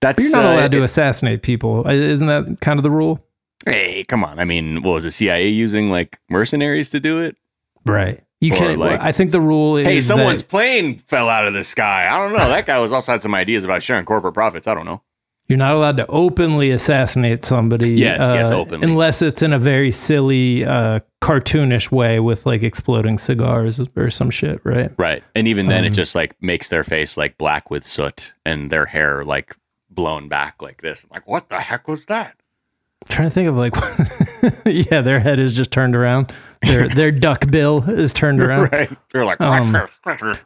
that's 0.00 0.16
But 0.16 0.22
you're 0.22 0.32
not 0.32 0.44
uh, 0.44 0.48
allowed 0.56 0.72
to 0.72 0.78
it- 0.78 0.84
assassinate 0.84 1.42
people. 1.42 1.86
Isn't 1.86 2.26
that 2.26 2.58
kind 2.60 2.78
of 2.78 2.82
the 2.84 2.90
rule? 2.90 3.24
hey, 3.66 4.04
come 4.08 4.24
on. 4.24 4.38
I 4.38 4.44
mean, 4.46 4.80
what 4.82 4.92
was 4.94 5.04
the 5.04 5.10
CIA 5.10 5.48
using 5.48 5.90
like 5.90 6.18
mercenaries 6.30 6.88
to 6.90 7.00
do 7.00 7.18
it? 7.20 7.36
Right. 7.84 8.22
You 8.40 8.52
can. 8.52 8.78
like- 8.78 8.98
I 9.00 9.12
think 9.12 9.30
the 9.32 9.40
rule 9.42 9.76
is 9.76 9.86
Hey, 9.86 10.00
someone's 10.00 10.40
that 10.42 10.48
plane 10.48 10.96
fell 10.96 11.28
out 11.28 11.46
of 11.46 11.52
the 11.52 11.62
sky. 11.64 12.08
I 12.10 12.18
don't 12.18 12.32
know. 12.32 12.48
That 12.48 12.64
guy 12.64 12.78
was 12.78 12.90
also 12.92 13.12
had 13.12 13.20
some 13.20 13.34
ideas 13.34 13.64
about 13.64 13.82
sharing 13.82 14.06
corporate 14.06 14.32
profits. 14.32 14.66
I 14.66 14.72
don't 14.74 14.86
know. 14.86 15.02
You're 15.50 15.58
not 15.58 15.74
allowed 15.74 15.96
to 15.98 16.06
openly 16.06 16.70
assassinate 16.70 17.44
somebody. 17.44 17.90
Yes, 17.90 18.20
yes, 18.20 18.50
uh, 18.50 18.56
openly. 18.60 18.88
unless 18.88 19.20
it's 19.20 19.42
in 19.42 19.52
a 19.52 19.58
very 19.58 19.90
silly, 19.92 20.64
uh, 20.64 21.00
cartoonish 21.20 21.90
way 21.90 22.18
with 22.20 22.46
like 22.46 22.62
exploding 22.62 23.18
cigars 23.18 23.78
or 23.94 24.10
some 24.10 24.30
shit. 24.30 24.60
Right. 24.64 24.90
Right. 24.96 25.22
And 25.34 25.46
even 25.46 25.66
then, 25.66 25.84
it 25.84 25.88
Um, 25.88 25.92
just 25.94 26.14
like 26.14 26.40
makes 26.40 26.68
their 26.68 26.84
face 26.84 27.16
like 27.18 27.36
black 27.36 27.70
with 27.70 27.86
soot 27.86 28.32
and 28.46 28.70
their 28.70 28.86
hair 28.86 29.22
like 29.24 29.54
blown 29.90 30.28
back 30.28 30.62
like 30.62 30.80
this. 30.80 31.02
Like, 31.10 31.28
what 31.28 31.48
the 31.50 31.60
heck 31.60 31.86
was 31.88 32.06
that? 32.06 32.36
trying 33.08 33.28
to 33.28 33.34
think 33.34 33.48
of 33.48 33.56
like, 33.56 33.74
yeah, 34.66 35.00
their 35.00 35.20
head 35.20 35.38
is 35.40 35.56
just 35.56 35.70
turned 35.70 35.96
around. 35.96 36.32
Their 36.62 36.86
their 36.94 37.10
duck 37.10 37.50
bill 37.50 37.82
is 37.88 38.12
turned 38.12 38.40
around. 38.40 38.70
Right. 38.72 38.90
They're 39.12 39.24
like, 39.24 39.40
Um, 39.40 39.72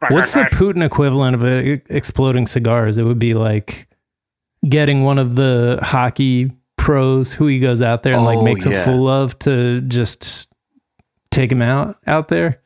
What's 0.08 0.32
the 0.32 0.48
Putin 0.52 0.84
equivalent 0.84 1.34
of 1.34 1.44
a, 1.44 1.82
exploding 1.94 2.46
cigars? 2.46 2.96
It 2.96 3.02
would 3.02 3.18
be 3.18 3.34
like 3.34 3.88
getting 4.68 5.04
one 5.04 5.18
of 5.18 5.36
the 5.36 5.78
hockey 5.82 6.50
pros 6.76 7.32
who 7.32 7.46
he 7.46 7.58
goes 7.60 7.80
out 7.82 8.02
there 8.02 8.14
and 8.14 8.24
like 8.24 8.38
Oh, 8.38 8.42
makes 8.44 8.66
yeah. 8.66 8.82
a 8.82 8.84
fool 8.84 9.08
of 9.08 9.38
to 9.40 9.80
just 9.82 10.52
take 11.30 11.50
him 11.50 11.62
out 11.62 11.98
out 12.06 12.28
there, 12.28 12.60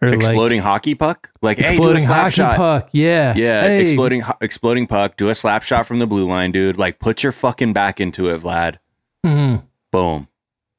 or 0.00 0.08
exploding 0.08 0.58
like 0.58 0.64
hockey 0.64 0.94
puck? 0.94 1.30
Like, 1.42 1.58
hey, 1.58 1.68
exploding 1.70 2.02
slap 2.02 2.22
hockey 2.24 2.34
shot. 2.34 2.56
puck. 2.56 2.88
Yeah, 2.92 3.34
Yeah, 3.36 3.62
Hey, 3.62 3.82
exploding 3.82 4.20
ho- 4.22 4.36
exploding 4.40 4.86
puck. 4.86 5.16
Do 5.16 5.28
a 5.28 5.34
slap 5.34 5.62
shot 5.62 5.86
from 5.86 5.98
the 5.98 6.06
blue 6.06 6.26
line, 6.26 6.52
dude. 6.52 6.78
Like, 6.78 6.98
put 6.98 7.22
your 7.22 7.32
fucking 7.32 7.72
back 7.72 8.00
into 8.00 8.28
it, 8.28 8.40
Vlad. 8.42 8.76
mhm. 9.24 9.62
Boom. 9.90 10.28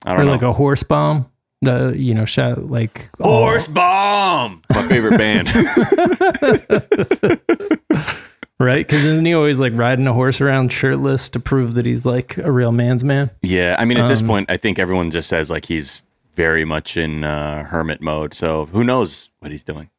I 0.06 0.14
Or 0.14 0.18
don't 0.18 0.26
know. 0.26 0.32
like 0.34 0.42
a 0.42 0.54
horse 0.54 0.84
bomb. 0.84 1.28
The 1.62 1.94
you 1.96 2.14
know 2.14 2.26
shot 2.26 2.70
like 2.70 3.10
oh, 3.22 3.46
Horse 3.46 3.68
bomb. 3.68 4.62
My 4.74 4.82
favorite 4.84 5.18
band. 5.18 5.48
right? 8.64 8.86
Because 8.88 9.06
isn't 9.06 9.26
he 9.26 9.34
always 9.34 9.60
like 9.60 9.74
riding 9.76 10.08
a 10.08 10.14
horse 10.14 10.42
around 10.42 10.72
shirtless 10.74 11.30
to 11.30 11.40
prove 11.40 11.74
that 11.76 11.86
he's 11.86 12.06
like 12.06 12.38
a 12.38 12.52
real 12.52 12.72
man's 12.72 13.04
man? 13.04 13.30
yeah, 13.42 13.76
I 13.78 13.86
mean, 13.86 13.98
at 13.98 14.08
this 14.08 14.22
Um, 14.22 14.28
point, 14.28 14.50
I 14.50 14.58
think 14.58 14.80
everyone 14.80 15.12
just 15.12 15.30
says 15.30 15.50
like 15.52 15.66
he's 15.68 16.02
very 16.36 16.66
much 16.66 16.98
in 16.98 17.24
uh, 17.24 17.66
hermit 17.66 18.02
mode. 18.02 18.34
So 18.34 18.66
who 18.66 18.84
knows 18.84 19.30
what 19.40 19.52
he's 19.52 19.64
doing? 19.64 19.90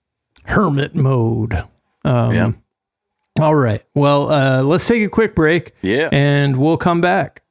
hermit 0.47 0.94
mode. 0.94 1.54
Um, 2.04 2.33
Yeah. 2.35 2.52
All 3.40 3.54
right. 3.54 3.83
Well, 3.94 4.30
uh, 4.30 4.62
let's 4.62 4.87
take 4.87 5.02
a 5.02 5.09
quick 5.09 5.35
break. 5.35 5.73
Yeah. 5.83 6.09
And 6.12 6.56
we'll 6.56 6.76
come 6.76 7.00
back. 7.00 7.42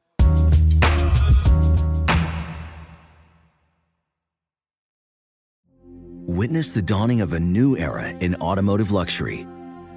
Witness 6.25 6.71
the 6.73 6.81
dawning 6.81 7.21
of 7.21 7.33
a 7.33 7.39
new 7.39 7.75
era 7.77 8.09
in 8.19 8.35
automotive 8.35 8.91
luxury 8.91 9.45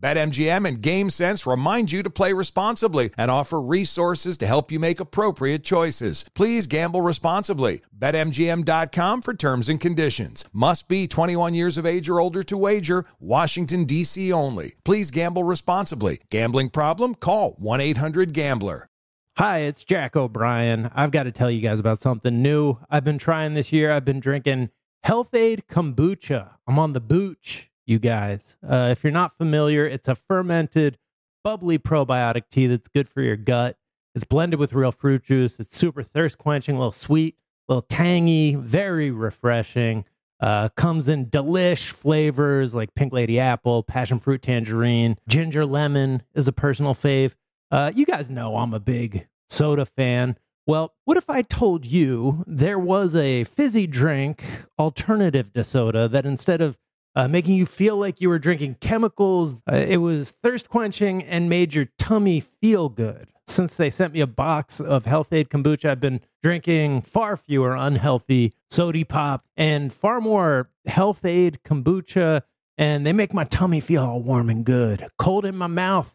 BetMGM 0.00 0.66
and 0.66 0.80
GameSense 0.80 1.50
remind 1.50 1.92
you 1.92 2.02
to 2.02 2.10
play 2.10 2.32
responsibly 2.32 3.10
and 3.18 3.30
offer 3.30 3.60
resources 3.60 4.38
to 4.38 4.46
help 4.46 4.72
you 4.72 4.78
make 4.78 5.00
appropriate 5.00 5.64
choices. 5.64 6.24
Please 6.34 6.66
gamble 6.66 7.02
responsibly. 7.02 7.82
BetMGM.com 7.96 9.22
for 9.22 9.34
terms 9.34 9.68
and 9.68 9.80
conditions. 9.80 10.44
Must 10.52 10.88
be 10.88 11.06
21 11.06 11.54
years 11.54 11.76
of 11.76 11.86
age 11.86 12.08
or 12.08 12.20
older 12.20 12.42
to 12.44 12.56
wager. 12.56 13.04
Washington, 13.20 13.84
D.C. 13.84 14.32
only. 14.32 14.74
Please 14.84 15.10
gamble 15.10 15.44
responsibly. 15.44 16.20
Gambling 16.30 16.70
problem? 16.70 17.14
Call 17.14 17.52
1 17.58 17.80
800 17.80 18.32
Gambler. 18.32 18.88
Hi, 19.36 19.58
it's 19.58 19.84
Jack 19.84 20.16
O'Brien. 20.16 20.90
I've 20.96 21.12
got 21.12 21.22
to 21.22 21.30
tell 21.30 21.48
you 21.48 21.60
guys 21.60 21.78
about 21.78 22.00
something 22.00 22.42
new 22.42 22.76
I've 22.90 23.04
been 23.04 23.18
trying 23.18 23.54
this 23.54 23.72
year. 23.72 23.92
I've 23.92 24.04
been 24.04 24.18
drinking 24.18 24.70
Health-Ade 25.04 25.64
Kombucha. 25.70 26.50
I'm 26.66 26.78
on 26.78 26.92
the 26.92 27.00
booch, 27.00 27.70
you 27.88 27.98
guys. 27.98 28.56
Uh, 28.66 28.88
if 28.90 29.02
you're 29.02 29.12
not 29.12 29.36
familiar, 29.36 29.86
it's 29.86 30.08
a 30.08 30.14
fermented, 30.14 30.98
bubbly 31.42 31.78
probiotic 31.78 32.42
tea 32.50 32.66
that's 32.66 32.88
good 32.88 33.08
for 33.08 33.22
your 33.22 33.36
gut. 33.36 33.76
It's 34.14 34.24
blended 34.24 34.58
with 34.58 34.72
real 34.72 34.92
fruit 34.92 35.24
juice. 35.24 35.58
It's 35.58 35.76
super 35.76 36.02
thirst 36.02 36.38
quenching, 36.38 36.74
a 36.74 36.78
little 36.78 36.92
sweet, 36.92 37.36
a 37.68 37.72
little 37.72 37.82
tangy, 37.82 38.54
very 38.54 39.10
refreshing. 39.10 40.04
Uh, 40.40 40.68
comes 40.70 41.08
in 41.08 41.26
delish 41.26 41.90
flavors 41.90 42.74
like 42.74 42.94
pink 42.94 43.12
lady 43.12 43.40
apple, 43.40 43.82
passion 43.82 44.18
fruit 44.20 44.40
tangerine, 44.40 45.16
ginger 45.26 45.66
lemon 45.66 46.22
is 46.34 46.46
a 46.46 46.52
personal 46.52 46.94
fave. 46.94 47.32
Uh, 47.70 47.90
you 47.94 48.06
guys 48.06 48.30
know 48.30 48.56
I'm 48.56 48.72
a 48.72 48.80
big 48.80 49.26
soda 49.50 49.84
fan. 49.84 50.36
Well, 50.66 50.94
what 51.06 51.16
if 51.16 51.28
I 51.28 51.42
told 51.42 51.86
you 51.86 52.44
there 52.46 52.78
was 52.78 53.16
a 53.16 53.44
fizzy 53.44 53.86
drink 53.86 54.44
alternative 54.78 55.52
to 55.54 55.64
soda 55.64 56.06
that 56.08 56.26
instead 56.26 56.60
of 56.60 56.76
uh, 57.18 57.26
making 57.26 57.56
you 57.56 57.66
feel 57.66 57.96
like 57.96 58.20
you 58.20 58.28
were 58.28 58.38
drinking 58.38 58.76
chemicals, 58.80 59.56
uh, 59.70 59.74
it 59.74 59.96
was 59.96 60.30
thirst 60.30 60.68
quenching 60.68 61.20
and 61.24 61.48
made 61.48 61.74
your 61.74 61.88
tummy 61.98 62.38
feel 62.38 62.88
good? 62.88 63.26
Since 63.48 63.74
they 63.74 63.90
sent 63.90 64.12
me 64.12 64.20
a 64.20 64.26
box 64.28 64.78
of 64.78 65.04
Health-Ade 65.04 65.50
kombucha, 65.50 65.90
I've 65.90 66.00
been 66.00 66.20
drinking 66.44 67.02
far 67.02 67.36
fewer 67.36 67.74
unhealthy 67.74 68.54
sody 68.70 69.02
pop 69.02 69.44
and 69.56 69.92
far 69.92 70.20
more 70.20 70.70
Health-Ade 70.86 71.58
kombucha, 71.64 72.42
and 72.76 73.04
they 73.04 73.12
make 73.12 73.34
my 73.34 73.42
tummy 73.42 73.80
feel 73.80 74.04
all 74.04 74.22
warm 74.22 74.48
and 74.48 74.64
good. 74.64 75.08
Cold 75.18 75.44
in 75.44 75.56
my 75.56 75.66
mouth, 75.66 76.14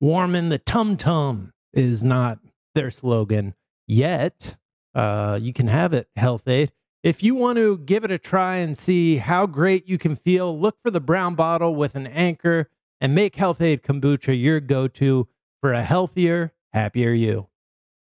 warm 0.00 0.36
in 0.36 0.50
the 0.50 0.58
tum 0.58 0.96
tum 0.96 1.52
is 1.72 2.04
not 2.04 2.38
their 2.76 2.92
slogan 2.92 3.56
yet. 3.88 4.56
Uh, 4.94 5.36
you 5.42 5.52
can 5.52 5.66
have 5.66 5.92
it, 5.92 6.06
Health-Ade. 6.14 6.70
If 7.04 7.22
you 7.22 7.34
want 7.34 7.58
to 7.58 7.76
give 7.76 8.02
it 8.04 8.10
a 8.10 8.16
try 8.16 8.56
and 8.56 8.78
see 8.78 9.18
how 9.18 9.44
great 9.44 9.86
you 9.86 9.98
can 9.98 10.16
feel, 10.16 10.58
look 10.58 10.80
for 10.82 10.90
the 10.90 11.00
brown 11.00 11.34
bottle 11.34 11.74
with 11.74 11.96
an 11.96 12.06
anchor 12.06 12.70
and 12.98 13.14
make 13.14 13.36
Health-Ade 13.36 13.82
kombucha 13.82 14.40
your 14.40 14.58
go 14.58 14.88
to 14.88 15.28
for 15.60 15.74
a 15.74 15.84
healthier, 15.84 16.54
happier 16.72 17.12
you. 17.12 17.48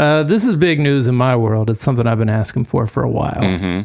uh, 0.00 0.22
this 0.22 0.46
is 0.46 0.54
big 0.54 0.80
news 0.80 1.08
in 1.08 1.14
my 1.14 1.36
world. 1.36 1.68
It's 1.68 1.82
something 1.82 2.06
I've 2.06 2.18
been 2.18 2.30
asking 2.30 2.64
for 2.64 2.86
for 2.86 3.02
a 3.02 3.10
while. 3.10 3.40
Mm-hmm. 3.40 3.82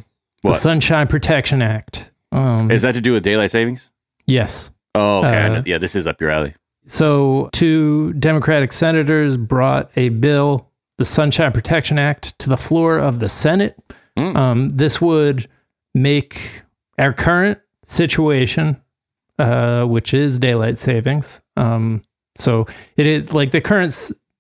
The 0.48 0.54
Sunshine 0.54 1.08
Protection 1.08 1.62
Act. 1.62 2.12
Um, 2.32 2.72
Is 2.72 2.84
that 2.84 2.94
to 2.94 3.02
do 3.02 3.14
with 3.14 3.24
daylight 3.24 3.52
savings? 3.52 3.92
yes. 4.26 4.72
Oh, 4.98 5.20
okay. 5.20 5.58
Uh, 5.58 5.64
yeah, 5.66 5.78
this 5.78 5.94
is 5.94 6.08
up 6.08 6.22
your 6.22 6.30
alley. 6.30 6.56
So, 6.88 7.50
two 7.52 8.14
Democratic 8.14 8.72
senators 8.72 9.36
brought 9.36 9.92
a 9.98 10.08
bill, 10.08 10.70
the 10.98 11.04
Sunshine 11.04 11.52
Protection 11.52 12.00
Act, 12.00 12.38
to 12.40 12.48
the 12.48 12.56
floor 12.56 12.98
of 12.98 13.20
the 13.20 13.28
Senate. 13.28 13.78
Mm. 14.18 14.36
Um, 14.38 14.70
this 14.70 15.02
would 15.02 15.50
make 15.94 16.62
our 16.98 17.12
current 17.12 17.60
situation, 17.86 18.82
uh, 19.38 19.84
which 19.84 20.14
is 20.14 20.40
daylight 20.40 20.78
savings. 20.78 21.42
Um, 21.58 22.02
so, 22.38 22.66
it 22.96 23.06
is 23.06 23.34
like 23.34 23.52
the 23.52 23.60
current 23.60 23.94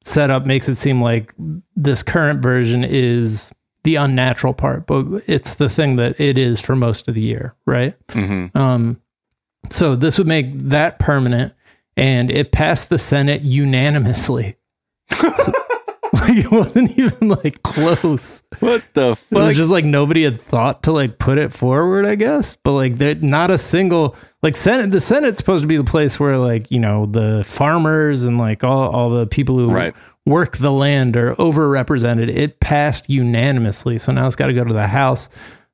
setup 0.05 0.45
makes 0.45 0.69
it 0.69 0.75
seem 0.75 1.01
like 1.01 1.33
this 1.75 2.03
current 2.03 2.41
version 2.41 2.83
is 2.83 3.51
the 3.83 3.95
unnatural 3.95 4.53
part, 4.53 4.87
but 4.87 5.05
it's 5.27 5.55
the 5.55 5.69
thing 5.69 5.97
that 5.97 6.19
it 6.19 6.37
is 6.37 6.59
for 6.61 6.75
most 6.75 7.07
of 7.07 7.15
the 7.15 7.21
year, 7.21 7.53
right? 7.65 7.95
Mm-hmm. 8.09 8.57
Um, 8.57 9.01
so 9.69 9.95
this 9.95 10.17
would 10.17 10.27
make 10.27 10.47
that 10.69 10.97
permanent, 10.99 11.53
and 11.97 12.31
it 12.31 12.51
passed 12.51 12.89
the 12.89 12.97
Senate 12.97 13.41
unanimously. 13.43 14.55
So- 15.15 15.53
like 16.27 16.38
it 16.45 16.51
wasn't 16.51 16.97
even 16.97 17.29
like 17.29 17.61
close. 17.63 18.43
What 18.59 18.83
the 18.93 19.15
fuck? 19.15 19.31
It 19.31 19.45
was 19.47 19.57
just 19.57 19.71
like 19.71 19.85
nobody 19.85 20.23
had 20.23 20.41
thought 20.41 20.83
to 20.83 20.91
like 20.91 21.17
put 21.19 21.38
it 21.38 21.53
forward, 21.53 22.05
I 22.05 22.15
guess. 22.15 22.55
But 22.55 22.73
like 22.73 22.97
there 22.97 23.15
not 23.15 23.51
a 23.51 23.57
single 23.57 24.15
like 24.43 24.55
Senate 24.55 24.91
the 24.91 25.01
Senate's 25.01 25.38
supposed 25.38 25.63
to 25.63 25.67
be 25.67 25.77
the 25.77 25.83
place 25.83 26.19
where 26.19 26.38
like, 26.38 26.69
you 26.71 26.79
know, 26.79 27.05
the 27.05 27.43
farmers 27.45 28.23
and 28.23 28.38
like 28.38 28.63
all, 28.63 28.89
all 28.89 29.09
the 29.09 29.27
people 29.27 29.57
who 29.57 29.69
Right. 29.71 29.93
work 30.25 30.57
the 30.57 30.71
land 30.71 31.15
are 31.17 31.35
overrepresented. 31.35 32.29
It 32.35 32.59
passed 32.59 33.09
unanimously. 33.09 33.99
So 33.99 34.11
now 34.11 34.27
it's 34.27 34.35
gotta 34.35 34.53
go 34.53 34.63
to 34.63 34.73
the 34.73 34.88
House. 34.88 35.29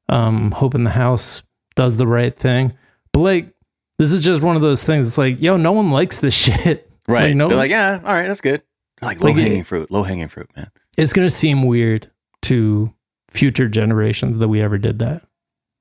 Um, 0.09 0.51
hoping 0.51 0.83
the 0.83 0.89
House 0.91 1.41
does 1.75 1.97
the 1.97 2.07
right 2.07 2.35
thing. 2.35 2.73
But 3.13 3.19
like 3.21 3.53
this 3.99 4.11
is 4.11 4.19
just 4.21 4.41
one 4.41 4.55
of 4.55 4.61
those 4.63 4.83
things. 4.83 5.07
It's 5.07 5.17
like, 5.17 5.39
yo, 5.41 5.57
no 5.57 5.71
one 5.73 5.91
likes 5.91 6.19
this 6.19 6.33
shit. 6.45 6.89
right. 7.07 7.27
Like, 7.27 7.35
no, 7.35 7.47
They're 7.49 7.57
like, 7.57 7.69
yeah, 7.71 7.99
all 8.03 8.13
right, 8.13 8.27
that's 8.27 8.41
good. 8.41 8.63
Like 9.01 9.21
low 9.21 9.33
hanging 9.33 9.63
fruit. 9.63 9.89
Low 9.91 10.03
hanging 10.03 10.27
fruit, 10.27 10.49
man. 10.55 10.69
it's 10.97 11.13
gonna 11.13 11.29
seem 11.29 11.63
weird 11.63 12.09
to 12.43 12.93
future 13.29 13.67
generations 13.69 14.39
that 14.39 14.47
we 14.47 14.61
ever 14.61 14.77
did 14.77 14.99
that. 14.99 15.23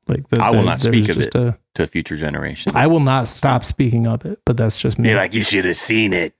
Like 0.08 0.28
the, 0.28 0.38
I 0.42 0.50
will 0.50 0.58
the- 0.60 0.64
not 0.64 0.80
speak 0.80 1.08
of 1.08 1.18
it. 1.18 1.34
a- 1.34 1.58
To 1.74 1.86
future 1.86 2.16
generations. 2.16 2.74
I 2.74 2.86
will 2.86 3.00
not 3.00 3.28
stop 3.28 3.64
speaking 3.64 4.06
of 4.06 4.24
it, 4.24 4.40
but 4.44 4.56
that's 4.56 4.76
just 4.76 4.98
me. 4.98 5.08
You're 5.10 5.18
like, 5.18 5.34
you 5.34 5.42
should 5.42 5.64
have 5.66 5.76
seen 5.76 6.12
it. 6.12 6.34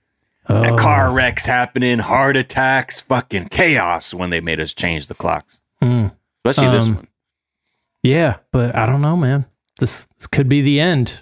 Oh. 0.49 0.77
Car 0.77 1.13
wrecks 1.13 1.45
happening, 1.47 1.99
heart 2.01 2.37
attacks, 2.37 3.01
fucking 3.01 3.49
chaos 3.51 4.13
when 4.15 4.31
they 4.31 4.41
made 4.41 4.59
us 4.59 4.73
change 4.75 5.07
the 5.07 5.15
clocks. 5.15 5.61
Mm. 5.83 6.13
Especially 6.45 6.73
this 6.77 6.89
Um, 6.89 6.95
one. 6.97 7.09
Yeah, 8.03 8.37
but 8.51 8.75
I 8.75 8.87
don't 8.87 9.03
know, 9.03 9.17
man. 9.17 9.45
This, 9.79 10.07
this 10.19 10.27
could 10.27 10.49
be 10.49 10.63
the 10.63 10.81
end. 10.81 11.21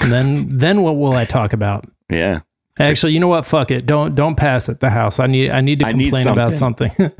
And 0.00 0.10
then 0.12 0.48
then 0.52 0.82
what 0.82 0.96
will 0.96 1.14
I 1.14 1.24
talk 1.26 1.52
about? 1.52 1.84
Yeah. 2.08 2.40
Actually, 2.78 3.12
you 3.12 3.20
know 3.20 3.28
what? 3.28 3.46
Fuck 3.46 3.70
it. 3.70 3.86
Don't 3.86 4.14
don't 4.14 4.34
pass 4.34 4.68
at 4.68 4.80
the 4.80 4.90
house. 4.90 5.20
I 5.20 5.26
need 5.26 5.50
I 5.50 5.60
need 5.60 5.80
to 5.80 5.86
I 5.86 5.92
need 5.92 6.10
complain 6.10 6.28
about 6.28 6.54
something. 6.54 6.90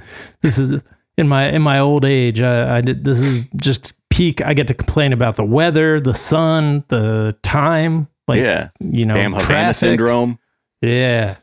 this 0.42 0.58
is 0.58 0.82
in 1.16 1.28
my 1.28 1.48
in 1.48 1.62
my 1.62 1.78
old 1.78 2.04
age. 2.04 2.40
I, 2.40 2.78
I 2.78 2.80
did, 2.80 3.04
this 3.04 3.20
is 3.20 3.46
just 3.56 3.94
peak. 4.10 4.44
I 4.44 4.54
get 4.54 4.66
to 4.68 4.74
complain 4.74 5.12
about 5.12 5.36
the 5.36 5.44
weather, 5.44 6.00
the 6.00 6.14
sun, 6.14 6.84
the 6.88 7.36
time. 7.42 8.08
Like 8.26 8.40
yeah. 8.40 8.70
you 8.80 9.04
know, 9.04 9.14
Damn 9.14 9.32
Havana 9.32 9.46
traffic. 9.46 9.76
syndrome. 9.76 10.38
Yeah, 10.80 11.36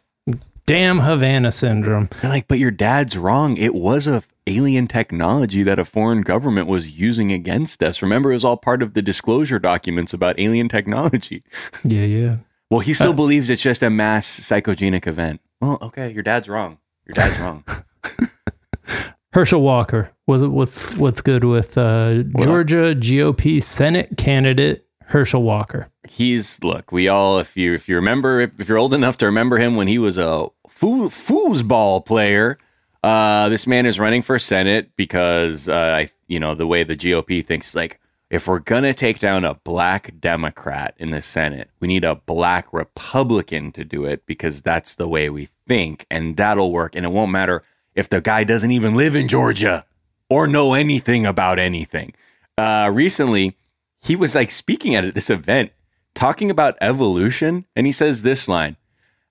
damn 0.65 0.99
Havana 0.99 1.51
syndrome. 1.51 2.09
They're 2.21 2.29
like, 2.29 2.47
but 2.47 2.59
your 2.59 2.71
dad's 2.71 3.17
wrong. 3.17 3.55
It 3.55 3.73
was 3.73 4.07
a 4.07 4.23
alien 4.47 4.87
technology 4.87 5.63
that 5.63 5.79
a 5.79 5.85
foreign 5.85 6.21
government 6.21 6.67
was 6.67 6.91
using 6.91 7.31
against 7.31 7.83
us. 7.83 8.01
Remember, 8.01 8.31
it 8.31 8.35
was 8.35 8.45
all 8.45 8.57
part 8.57 8.81
of 8.81 8.93
the 8.93 9.01
disclosure 9.01 9.59
documents 9.59 10.13
about 10.13 10.39
alien 10.39 10.69
technology. 10.69 11.43
Yeah, 11.83 12.05
yeah. 12.05 12.35
Well, 12.71 12.79
he 12.79 12.93
still 12.93 13.11
Uh, 13.11 13.13
believes 13.13 13.49
it's 13.51 13.61
just 13.61 13.83
a 13.83 13.89
mass 13.91 14.25
psychogenic 14.39 15.05
event. 15.05 15.41
Well, 15.59 15.77
okay, 15.81 16.09
your 16.11 16.23
dad's 16.23 16.49
wrong. 16.49 16.79
Your 17.05 17.13
dad's 17.13 17.37
wrong. 17.39 17.63
Herschel 19.33 19.61
Walker. 19.61 20.11
What's 20.25 20.93
what's 20.95 21.21
good 21.21 21.43
with 21.43 21.77
uh, 21.77 22.23
Well- 22.33 22.45
Georgia 22.47 22.95
GOP 22.95 23.61
Senate 23.61 24.17
candidate 24.17 24.85
Herschel 25.05 25.43
Walker? 25.43 25.89
He's 26.07 26.61
look. 26.63 26.91
We 26.91 27.07
all, 27.07 27.39
if 27.39 27.55
you 27.55 27.73
if 27.73 27.87
you 27.87 27.95
remember, 27.95 28.41
if, 28.41 28.59
if 28.59 28.67
you're 28.67 28.77
old 28.77 28.93
enough 28.93 29.17
to 29.17 29.25
remember 29.25 29.57
him 29.57 29.75
when 29.75 29.87
he 29.87 29.97
was 29.97 30.17
a 30.17 30.47
foo, 30.69 31.09
foosball 31.09 32.05
player, 32.05 32.57
uh, 33.03 33.47
this 33.49 33.65
man 33.67 33.85
is 33.85 33.99
running 33.99 34.21
for 34.21 34.37
senate 34.39 34.91
because 34.97 35.69
uh, 35.69 35.75
I, 35.75 36.09
you 36.27 36.39
know, 36.39 36.53
the 36.55 36.67
way 36.67 36.83
the 36.83 36.95
GOP 36.97 37.45
thinks 37.45 37.73
like 37.75 37.99
if 38.31 38.47
we're 38.47 38.59
gonna 38.59 38.93
take 38.93 39.19
down 39.19 39.43
a 39.43 39.55
black 39.55 40.13
Democrat 40.21 40.95
in 40.97 41.09
the 41.09 41.21
Senate, 41.21 41.69
we 41.81 41.89
need 41.89 42.05
a 42.05 42.15
black 42.15 42.71
Republican 42.71 43.73
to 43.73 43.83
do 43.83 44.05
it 44.05 44.25
because 44.25 44.61
that's 44.61 44.95
the 44.95 45.07
way 45.07 45.29
we 45.29 45.49
think, 45.67 46.05
and 46.09 46.37
that'll 46.37 46.71
work. 46.71 46.95
And 46.95 47.05
it 47.05 47.09
won't 47.09 47.33
matter 47.33 47.61
if 47.93 48.07
the 48.07 48.21
guy 48.21 48.45
doesn't 48.45 48.71
even 48.71 48.95
live 48.95 49.17
in 49.17 49.27
Georgia 49.27 49.85
or 50.29 50.47
know 50.47 50.73
anything 50.73 51.25
about 51.25 51.59
anything. 51.59 52.13
Uh, 52.57 52.89
recently, 52.91 53.57
he 53.99 54.15
was 54.15 54.33
like 54.33 54.49
speaking 54.49 54.95
at 54.95 55.13
this 55.13 55.29
event 55.29 55.73
talking 56.15 56.49
about 56.49 56.77
evolution, 56.79 57.65
and 57.75 57.85
he 57.85 57.91
says 57.91 58.21
this 58.21 58.47
line 58.47 58.77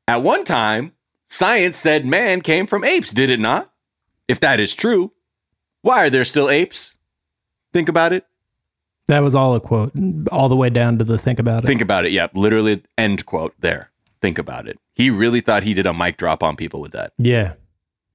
At 0.07 0.23
one 0.23 0.45
time, 0.45 0.93
science 1.25 1.79
said 1.79 2.05
man 2.05 2.43
came 2.43 2.67
from 2.67 2.85
apes, 2.85 3.13
did 3.13 3.31
it 3.31 3.41
not? 3.41 3.73
If 4.29 4.41
that 4.41 4.61
is 4.61 4.75
true, 4.75 5.13
why 5.81 6.05
are 6.05 6.11
there 6.11 6.25
still 6.25 6.51
apes? 6.51 6.99
Think 7.73 7.89
about 7.89 8.13
it. 8.13 8.27
That 9.11 9.25
was 9.25 9.35
all 9.35 9.57
a 9.57 9.61
quote, 9.61 9.91
all 10.31 10.49
the 10.49 10.55
way 10.55 10.71
down 10.71 10.97
to 10.99 11.05
the 11.05 11.19
think 11.19 11.41
about 11.41 11.65
it. 11.65 11.67
Think 11.67 11.81
about 11.81 12.05
it. 12.05 12.13
Yep. 12.13 12.37
Literally, 12.37 12.81
end 12.97 13.27
quote 13.27 13.53
there. 13.59 13.91
Think 14.21 14.39
about 14.39 14.69
it. 14.69 14.79
He 14.95 15.11
really 15.11 15.41
thought 15.41 15.65
he 15.65 15.75
did 15.75 15.85
a 15.85 15.93
mic 15.93 16.17
drop 16.17 16.45
on 16.45 16.55
people 16.55 16.81
with 16.81 16.93
that. 16.93 17.13
yeah, 17.19 17.55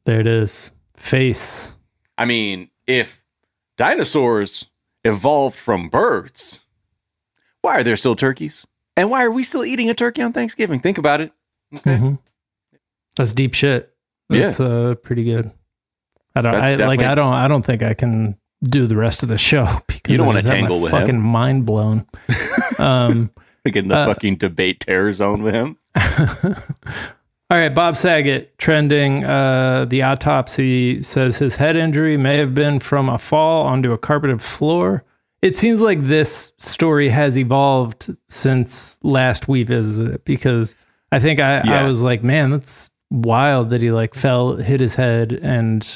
there 0.06 0.22
it 0.22 0.28
is. 0.28 0.72
Face. 0.96 1.74
I 2.18 2.24
mean, 2.24 2.70
if 2.88 3.22
dinosaurs 3.76 4.68
evolved 5.04 5.58
from 5.58 5.90
birds, 5.90 6.62
why 7.62 7.80
are 7.80 7.84
there 7.84 7.98
still 7.98 8.16
turkeys? 8.16 8.66
And 8.96 9.10
why 9.10 9.26
are 9.26 9.32
we 9.32 9.44
still 9.44 9.66
eating 9.66 9.90
a 9.90 9.94
turkey 9.94 10.22
on 10.22 10.32
Thanksgiving? 10.32 10.80
Think 10.80 10.98
about 10.98 11.20
it. 11.20 11.34
Okay. 11.76 11.98
Mhm. 11.98 12.20
That's 13.18 13.34
deep 13.34 13.54
shit. 13.54 13.94
Yeah. 14.30 14.46
That's 14.46 14.62
uh, 14.62 14.96
pretty 15.04 15.26
good. 15.26 15.52
I 16.38 16.42
don't 16.42 16.56
I, 16.56 16.76
like. 16.76 17.02
I 17.02 17.16
don't. 17.16 17.34
I 17.34 17.50
don't 17.50 17.66
think 17.66 17.84
I 17.84 17.94
can 17.94 18.38
do 18.70 18.86
the 18.88 18.96
rest 18.98 19.24
of 19.24 19.30
the 19.30 19.38
show 19.38 19.82
because 19.88 20.12
You 20.12 20.18
don't 20.18 20.34
just 20.36 20.48
have 20.48 20.58
tangle 20.58 20.82
with 20.82 20.92
fucking 20.92 21.16
him. 21.16 21.22
mind 21.22 21.66
blown. 21.66 22.06
um, 22.80 23.32
Like 23.64 23.76
in 23.76 23.88
the 23.88 23.96
Uh, 23.98 24.08
fucking 24.08 24.36
debate 24.38 24.82
terror 24.82 25.12
zone 25.14 25.42
with 25.44 25.54
him. 25.54 25.78
All 27.52 27.60
right, 27.60 27.70
Bob 27.74 27.96
Saget 27.96 28.58
trending. 28.58 29.24
Uh, 29.24 29.86
the 29.86 30.02
autopsy 30.02 31.02
says 31.04 31.38
his 31.38 31.58
head 31.58 31.76
injury 31.76 32.18
may 32.18 32.38
have 32.38 32.56
been 32.56 32.80
from 32.80 33.08
a 33.08 33.20
fall 33.20 33.66
onto 33.68 33.92
a 33.92 33.98
carpeted 34.00 34.42
floor. 34.42 35.04
It 35.44 35.56
seems 35.56 35.80
like 35.80 36.04
this 36.08 36.54
story 36.58 37.10
has 37.10 37.38
evolved 37.38 38.16
since 38.30 38.98
last 39.04 39.48
we 39.48 39.62
visited 39.62 40.12
it 40.16 40.26
because 40.26 40.76
I 41.12 41.20
think 41.20 41.40
I, 41.40 41.60
I 41.60 41.84
was 41.84 42.02
like, 42.02 42.24
man, 42.24 42.50
that's 42.50 42.90
wild 43.12 43.70
that 43.70 43.82
he 43.84 43.92
like 43.92 44.16
fell, 44.16 44.56
hit 44.56 44.80
his 44.80 44.96
head, 44.96 45.32
and 45.44 45.88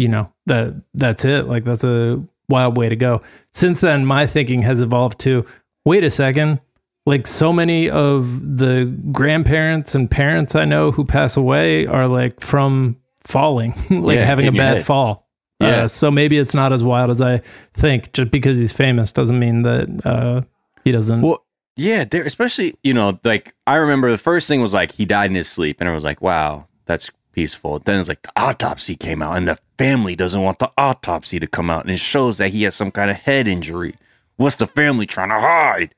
you 0.00 0.08
know 0.08 0.32
that 0.46 0.74
that's 0.94 1.24
it. 1.24 1.46
Like 1.46 1.64
that's 1.64 1.84
a 1.84 2.22
wild 2.48 2.76
way 2.76 2.88
to 2.88 2.96
go. 2.96 3.22
Since 3.52 3.80
then, 3.82 4.04
my 4.06 4.26
thinking 4.26 4.62
has 4.62 4.80
evolved 4.80 5.18
to 5.20 5.44
wait 5.84 6.04
a 6.04 6.10
second 6.10 6.60
like 7.06 7.26
so 7.26 7.50
many 7.52 7.88
of 7.88 8.58
the 8.58 8.84
grandparents 9.10 9.94
and 9.94 10.10
parents 10.10 10.54
I 10.54 10.64
know 10.66 10.90
who 10.92 11.04
pass 11.04 11.36
away 11.36 11.86
are 11.86 12.06
like 12.06 12.40
from 12.40 12.96
falling, 13.24 13.72
like 13.90 14.16
Yeah, 14.16 14.24
having 14.24 14.46
a 14.48 14.52
bad 14.52 14.76
head. 14.78 14.86
fall. 14.86 15.26
Yeah. 15.60 15.84
Uh, 15.84 15.88
so 15.88 16.10
maybe 16.10 16.36
it's 16.38 16.54
not 16.54 16.72
as 16.72 16.84
wild 16.84 17.10
as 17.10 17.20
I 17.20 17.40
think. 17.74 18.12
Just 18.12 18.30
because 18.30 18.58
he's 18.58 18.72
famous 18.72 19.12
doesn't 19.12 19.38
mean 19.38 19.62
that 19.62 19.88
uh, 20.06 20.42
he 20.84 20.92
doesn't. 20.92 21.22
Well, 21.22 21.44
yeah, 21.76 22.04
there, 22.04 22.22
especially, 22.24 22.76
you 22.82 22.92
know, 22.94 23.18
like 23.24 23.54
I 23.66 23.76
remember 23.76 24.10
the 24.10 24.18
first 24.18 24.46
thing 24.46 24.60
was 24.60 24.74
like 24.74 24.92
he 24.92 25.04
died 25.06 25.30
in 25.30 25.36
his 25.36 25.48
sleep, 25.48 25.80
and 25.80 25.88
I 25.88 25.94
was 25.94 26.04
like, 26.04 26.20
wow, 26.20 26.66
that's 26.84 27.10
peaceful. 27.40 27.78
Then 27.78 28.00
it's 28.00 28.08
like 28.08 28.20
the 28.20 28.32
autopsy 28.36 28.96
came 28.96 29.22
out, 29.22 29.36
and 29.36 29.48
the 29.48 29.58
family 29.78 30.14
doesn't 30.14 30.42
want 30.42 30.58
the 30.58 30.70
autopsy 30.76 31.40
to 31.40 31.46
come 31.46 31.70
out, 31.70 31.84
and 31.84 31.90
it 31.90 31.98
shows 31.98 32.36
that 32.36 32.50
he 32.50 32.64
has 32.64 32.74
some 32.74 32.90
kind 32.90 33.10
of 33.10 33.16
head 33.16 33.48
injury. 33.48 33.94
What's 34.36 34.56
the 34.56 34.66
family 34.66 35.06
trying 35.06 35.30
to 35.30 35.40
hide? 35.40 35.94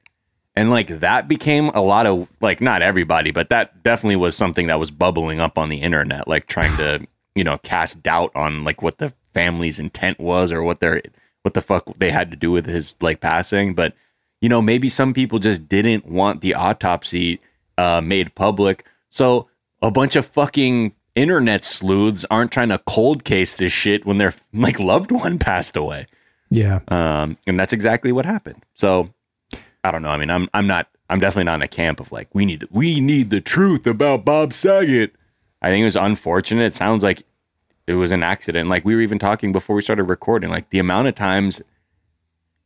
And 0.54 0.70
like 0.70 1.00
that 1.00 1.26
became 1.26 1.68
a 1.70 1.80
lot 1.80 2.06
of 2.06 2.28
like 2.40 2.60
not 2.60 2.80
everybody, 2.80 3.32
but 3.32 3.48
that 3.48 3.82
definitely 3.82 4.16
was 4.16 4.36
something 4.36 4.68
that 4.68 4.78
was 4.78 4.92
bubbling 4.92 5.40
up 5.40 5.58
on 5.58 5.68
the 5.68 5.82
internet, 5.82 6.28
like 6.28 6.46
trying 6.46 6.76
to 6.76 7.06
you 7.34 7.42
know 7.42 7.58
cast 7.58 8.02
doubt 8.02 8.30
on 8.36 8.62
like 8.62 8.82
what 8.82 8.98
the 8.98 9.12
family's 9.34 9.80
intent 9.80 10.20
was 10.20 10.52
or 10.52 10.62
what 10.62 10.78
their 10.78 11.02
what 11.42 11.54
the 11.54 11.62
fuck 11.62 11.84
they 11.96 12.10
had 12.12 12.30
to 12.30 12.36
do 12.36 12.52
with 12.52 12.66
his 12.66 12.94
like 13.00 13.20
passing. 13.20 13.74
But 13.74 13.94
you 14.40 14.48
know 14.48 14.62
maybe 14.62 14.88
some 14.88 15.12
people 15.12 15.40
just 15.40 15.68
didn't 15.68 16.06
want 16.06 16.40
the 16.40 16.54
autopsy 16.54 17.40
uh, 17.78 18.00
made 18.00 18.36
public, 18.36 18.84
so 19.10 19.48
a 19.80 19.90
bunch 19.90 20.14
of 20.14 20.26
fucking 20.26 20.94
internet 21.14 21.64
sleuths 21.64 22.24
aren't 22.30 22.52
trying 22.52 22.70
to 22.70 22.78
cold 22.78 23.24
case 23.24 23.56
this 23.56 23.72
shit 23.72 24.06
when 24.06 24.18
their 24.18 24.34
like 24.52 24.78
loved 24.78 25.10
one 25.12 25.38
passed 25.38 25.76
away. 25.76 26.06
yeah. 26.50 26.80
Um, 26.88 27.36
and 27.46 27.58
that's 27.58 27.72
exactly 27.72 28.12
what 28.12 28.26
happened. 28.26 28.64
So 28.74 29.10
I 29.84 29.90
don't 29.90 30.02
know. 30.02 30.10
I 30.10 30.16
mean, 30.16 30.30
I'm 30.30 30.48
I'm 30.54 30.66
not 30.66 30.88
I'm 31.10 31.20
definitely 31.20 31.44
not 31.44 31.56
in 31.56 31.62
a 31.62 31.68
camp 31.68 32.00
of 32.00 32.12
like 32.12 32.28
we 32.34 32.44
need 32.46 32.66
we 32.70 33.00
need 33.00 33.30
the 33.30 33.40
truth 33.40 33.86
about 33.86 34.24
Bob 34.24 34.52
Saget. 34.52 35.14
I 35.60 35.70
think 35.70 35.82
it 35.82 35.86
was 35.86 35.96
unfortunate. 35.96 36.64
It 36.64 36.74
sounds 36.74 37.02
like 37.02 37.22
it 37.86 37.94
was 37.94 38.12
an 38.12 38.22
accident. 38.22 38.68
Like 38.68 38.84
we 38.84 38.94
were 38.94 39.00
even 39.00 39.18
talking 39.18 39.52
before 39.52 39.76
we 39.76 39.82
started 39.82 40.04
recording, 40.04 40.50
like 40.50 40.70
the 40.70 40.78
amount 40.78 41.08
of 41.08 41.14
times 41.14 41.60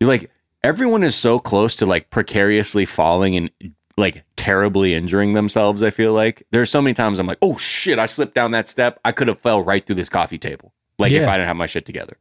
you're 0.00 0.08
like 0.08 0.30
everyone 0.62 1.02
is 1.02 1.14
so 1.14 1.38
close 1.38 1.76
to 1.76 1.86
like 1.86 2.10
precariously 2.10 2.84
falling 2.84 3.36
and 3.36 3.50
like 3.96 4.24
terribly 4.36 4.94
injuring 4.94 5.32
themselves. 5.34 5.82
I 5.82 5.90
feel 5.90 6.12
like 6.12 6.42
there's 6.50 6.70
so 6.70 6.82
many 6.82 6.94
times 6.94 7.18
I'm 7.18 7.26
like, 7.26 7.38
oh 7.42 7.56
shit, 7.56 7.98
I 7.98 8.06
slipped 8.06 8.34
down 8.34 8.50
that 8.50 8.68
step. 8.68 9.00
I 9.04 9.12
could 9.12 9.28
have 9.28 9.38
fell 9.40 9.62
right 9.62 9.84
through 9.84 9.96
this 9.96 10.08
coffee 10.08 10.38
table. 10.38 10.72
Like 10.98 11.12
if 11.12 11.26
I 11.28 11.36
didn't 11.36 11.48
have 11.48 11.56
my 11.56 11.66
shit 11.66 11.84
together. 11.86 12.16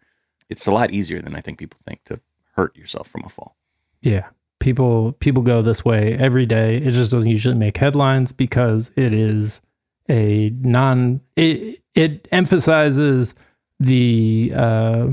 It's 0.50 0.68
a 0.68 0.72
lot 0.72 0.92
easier 0.92 1.22
than 1.22 1.36
I 1.36 1.42
think 1.42 1.58
people 1.58 1.80
think 1.88 2.04
to 2.06 2.20
hurt 2.54 2.76
yourself 2.78 3.08
from 3.08 3.24
a 3.26 3.30
fall. 3.30 3.56
Yeah. 4.02 4.28
People 4.60 5.14
people 5.14 5.44
go 5.44 5.62
this 5.62 5.84
way 5.84 6.16
every 6.20 6.46
day. 6.46 6.76
It 6.78 6.92
just 6.92 7.12
doesn't 7.12 7.30
usually 7.30 7.56
make 7.56 7.78
headlines 7.78 8.32
because 8.32 8.92
it 8.96 9.14
is 9.14 9.62
a 10.10 10.50
non 10.62 11.22
it 11.36 11.82
it 11.94 12.28
emphasizes 12.32 13.34
the 13.80 14.54
uh 14.56 15.08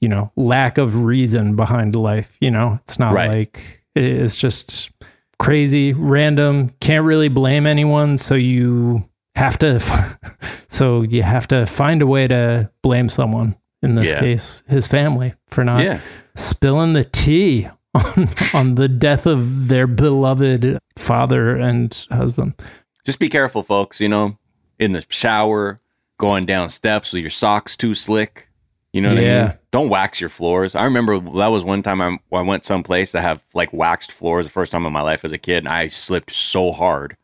you 0.00 0.08
know 0.08 0.30
lack 0.36 0.76
of 0.76 1.04
reason 1.04 1.56
behind 1.56 1.96
life, 1.96 2.36
you 2.40 2.50
know. 2.50 2.78
It's 2.84 2.98
not 2.98 3.14
Right. 3.14 3.28
like 3.28 3.82
it's 3.94 4.36
just 4.36 4.90
crazy, 5.38 5.92
random, 5.92 6.70
can't 6.80 7.04
really 7.04 7.28
blame 7.28 7.66
anyone, 7.66 8.18
so 8.18 8.34
you 8.34 9.08
have 9.34 9.58
to 9.58 9.80
so 10.68 11.02
you 11.02 11.22
have 11.22 11.48
to 11.48 11.66
find 11.66 12.02
a 12.02 12.06
way 12.06 12.26
to 12.28 12.70
blame 12.82 13.08
someone. 13.08 13.56
In 13.82 13.96
this 13.96 14.12
Yeah. 14.12 14.20
case, 14.20 14.62
his 14.66 14.88
family 14.88 15.34
for 15.48 15.62
not 15.62 15.80
yeah. 15.84 16.00
spilling 16.36 16.94
the 16.94 17.04
tea 17.04 17.68
on, 17.94 18.28
on 18.54 18.74
the 18.76 18.88
death 18.88 19.26
of 19.26 19.68
their 19.68 19.86
beloved 19.86 20.78
father 20.96 21.54
and 21.56 22.06
husband. 22.10 22.54
Just 23.04 23.18
be 23.18 23.28
careful, 23.28 23.62
folks. 23.62 24.00
You 24.00 24.08
know, 24.08 24.38
in 24.78 24.92
the 24.92 25.04
shower, 25.10 25.80
going 26.18 26.46
down 26.46 26.70
steps 26.70 27.12
with 27.12 27.20
your 27.20 27.28
socks 27.30 27.76
too 27.76 27.94
slick. 27.94 28.48
You 28.94 29.02
know 29.02 29.10
what 29.10 29.18
I 29.18 29.22
Yeah. 29.22 29.44
mean? 29.48 29.52
Don't 29.74 29.88
wax 29.88 30.20
your 30.20 30.30
floors. 30.30 30.76
I 30.76 30.84
remember 30.84 31.18
that 31.18 31.48
was 31.48 31.64
one 31.64 31.82
time 31.82 32.00
I, 32.00 32.16
I 32.32 32.42
went 32.42 32.64
someplace 32.64 33.10
that 33.10 33.22
have 33.22 33.42
like 33.54 33.72
waxed 33.72 34.12
floors 34.12 34.46
the 34.46 34.50
first 34.52 34.70
time 34.70 34.86
in 34.86 34.92
my 34.92 35.00
life 35.00 35.24
as 35.24 35.32
a 35.32 35.36
kid, 35.36 35.64
and 35.64 35.68
I 35.68 35.88
slipped 35.88 36.30
so 36.30 36.70
hard. 36.70 37.16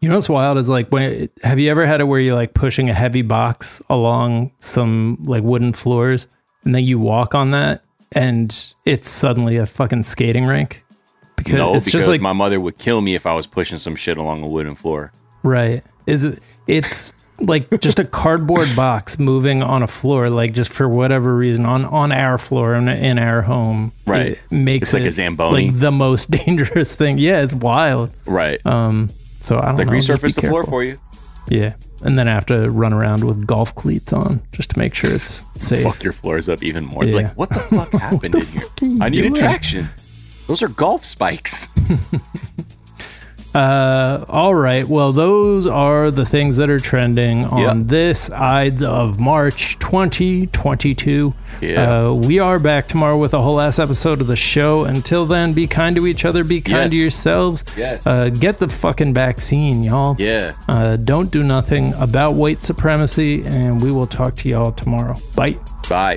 You 0.00 0.08
know 0.08 0.14
what's 0.14 0.26
wild 0.26 0.56
is 0.56 0.70
like 0.70 0.88
when 0.90 1.28
have 1.42 1.58
you 1.58 1.70
ever 1.70 1.84
had 1.84 2.00
it 2.00 2.04
where 2.04 2.18
you're 2.18 2.34
like 2.34 2.54
pushing 2.54 2.88
a 2.88 2.94
heavy 2.94 3.20
box 3.20 3.82
along 3.90 4.52
some 4.58 5.22
like 5.26 5.42
wooden 5.42 5.74
floors 5.74 6.26
and 6.64 6.74
then 6.74 6.82
you 6.82 6.98
walk 6.98 7.34
on 7.34 7.50
that 7.50 7.84
and 8.12 8.72
it's 8.86 9.10
suddenly 9.10 9.58
a 9.58 9.66
fucking 9.66 10.04
skating 10.04 10.46
rink? 10.46 10.82
Because 11.36 11.52
no, 11.52 11.74
it's 11.74 11.84
because 11.84 11.98
just 11.98 12.08
like 12.08 12.22
my 12.22 12.32
mother 12.32 12.58
would 12.58 12.78
kill 12.78 13.02
me 13.02 13.14
if 13.14 13.26
I 13.26 13.34
was 13.34 13.46
pushing 13.46 13.76
some 13.76 13.96
shit 13.96 14.16
along 14.16 14.42
a 14.42 14.48
wooden 14.48 14.76
floor. 14.76 15.12
Right. 15.42 15.84
Is 16.06 16.24
it 16.24 16.42
it's 16.66 17.12
like 17.40 17.80
just 17.80 17.98
a 17.98 18.04
cardboard 18.04 18.68
box 18.76 19.18
moving 19.18 19.62
on 19.62 19.82
a 19.82 19.86
floor, 19.86 20.30
like 20.30 20.52
just 20.54 20.72
for 20.72 20.88
whatever 20.88 21.36
reason 21.36 21.66
on 21.66 21.84
on 21.84 22.12
our 22.12 22.38
floor 22.38 22.74
in, 22.74 22.88
in 22.88 23.18
our 23.18 23.42
home. 23.42 23.92
Right. 24.06 24.32
It 24.32 24.52
makes 24.52 24.88
It's 24.88 24.94
like 24.94 25.02
a 25.04 25.10
Zamboni. 25.10 25.68
like 25.70 25.78
the 25.80 25.90
most 25.92 26.30
dangerous 26.44 26.94
thing. 26.94 27.18
Yeah, 27.18 27.42
it's 27.42 27.54
wild. 27.54 28.12
Right. 28.26 28.64
Um. 28.66 29.08
So 29.40 29.58
I 29.58 29.66
don't 29.66 29.76
like 29.76 29.86
know. 29.86 29.92
resurface 29.92 30.34
the 30.34 30.48
floor 30.48 30.64
for 30.64 30.82
you. 30.82 30.96
Yeah, 31.48 31.74
and 32.04 32.18
then 32.18 32.26
I 32.26 32.32
have 32.32 32.46
to 32.46 32.68
run 32.70 32.92
around 32.92 33.22
with 33.22 33.46
golf 33.46 33.72
cleats 33.76 34.12
on 34.12 34.42
just 34.50 34.70
to 34.70 34.78
make 34.80 34.94
sure 34.96 35.14
it's 35.14 35.44
safe. 35.62 35.84
Fuck 35.84 36.02
your 36.02 36.12
floors 36.12 36.48
up 36.48 36.60
even 36.64 36.84
more. 36.84 37.04
Yeah. 37.04 37.14
Like, 37.14 37.28
what 37.38 37.50
the 37.50 37.60
fuck 37.70 37.92
happened 37.92 38.34
in 38.34 38.42
here? 38.46 38.62
I 39.00 39.08
need 39.08 39.20
doing? 39.22 39.34
traction. 39.34 39.88
Those 40.48 40.62
are 40.64 40.68
golf 40.68 41.04
spikes. 41.04 41.68
Uh, 43.56 44.22
all 44.28 44.54
right. 44.54 44.86
Well, 44.86 45.12
those 45.12 45.66
are 45.66 46.10
the 46.10 46.26
things 46.26 46.58
that 46.58 46.68
are 46.68 46.78
trending 46.78 47.46
on 47.46 47.60
Yep. 47.80 47.88
this 47.88 48.30
Ides 48.30 48.82
of 48.82 49.18
March 49.18 49.78
2022. 49.78 51.32
Yeah. 51.62 52.08
Uh, 52.08 52.12
we 52.12 52.38
are 52.38 52.58
back 52.58 52.86
tomorrow 52.86 53.16
with 53.16 53.32
a 53.32 53.40
whole 53.40 53.58
ass 53.58 53.78
episode 53.78 54.20
of 54.20 54.26
the 54.26 54.36
show. 54.36 54.84
Until 54.84 55.24
then, 55.24 55.54
be 55.54 55.66
kind 55.66 55.96
to 55.96 56.06
each 56.06 56.26
other, 56.26 56.44
be 56.44 56.60
kind 56.60 56.82
Yes. 56.84 56.90
to 56.90 56.96
yourselves. 56.98 57.64
Yes. 57.78 58.06
Uh, 58.06 58.28
get 58.28 58.58
the 58.58 58.68
fucking 58.68 59.14
vaccine, 59.14 59.82
y'all. 59.82 60.16
Yeah. 60.18 60.52
Uh, 60.68 60.96
don't 60.96 61.30
do 61.32 61.42
nothing 61.42 61.94
about 61.94 62.34
white 62.34 62.58
supremacy, 62.58 63.42
and 63.46 63.80
we 63.80 63.90
will 63.90 64.06
talk 64.06 64.34
to 64.36 64.48
y'all 64.50 64.72
tomorrow. 64.72 65.14
Bye. 65.34 65.56
Bye. 65.88 66.16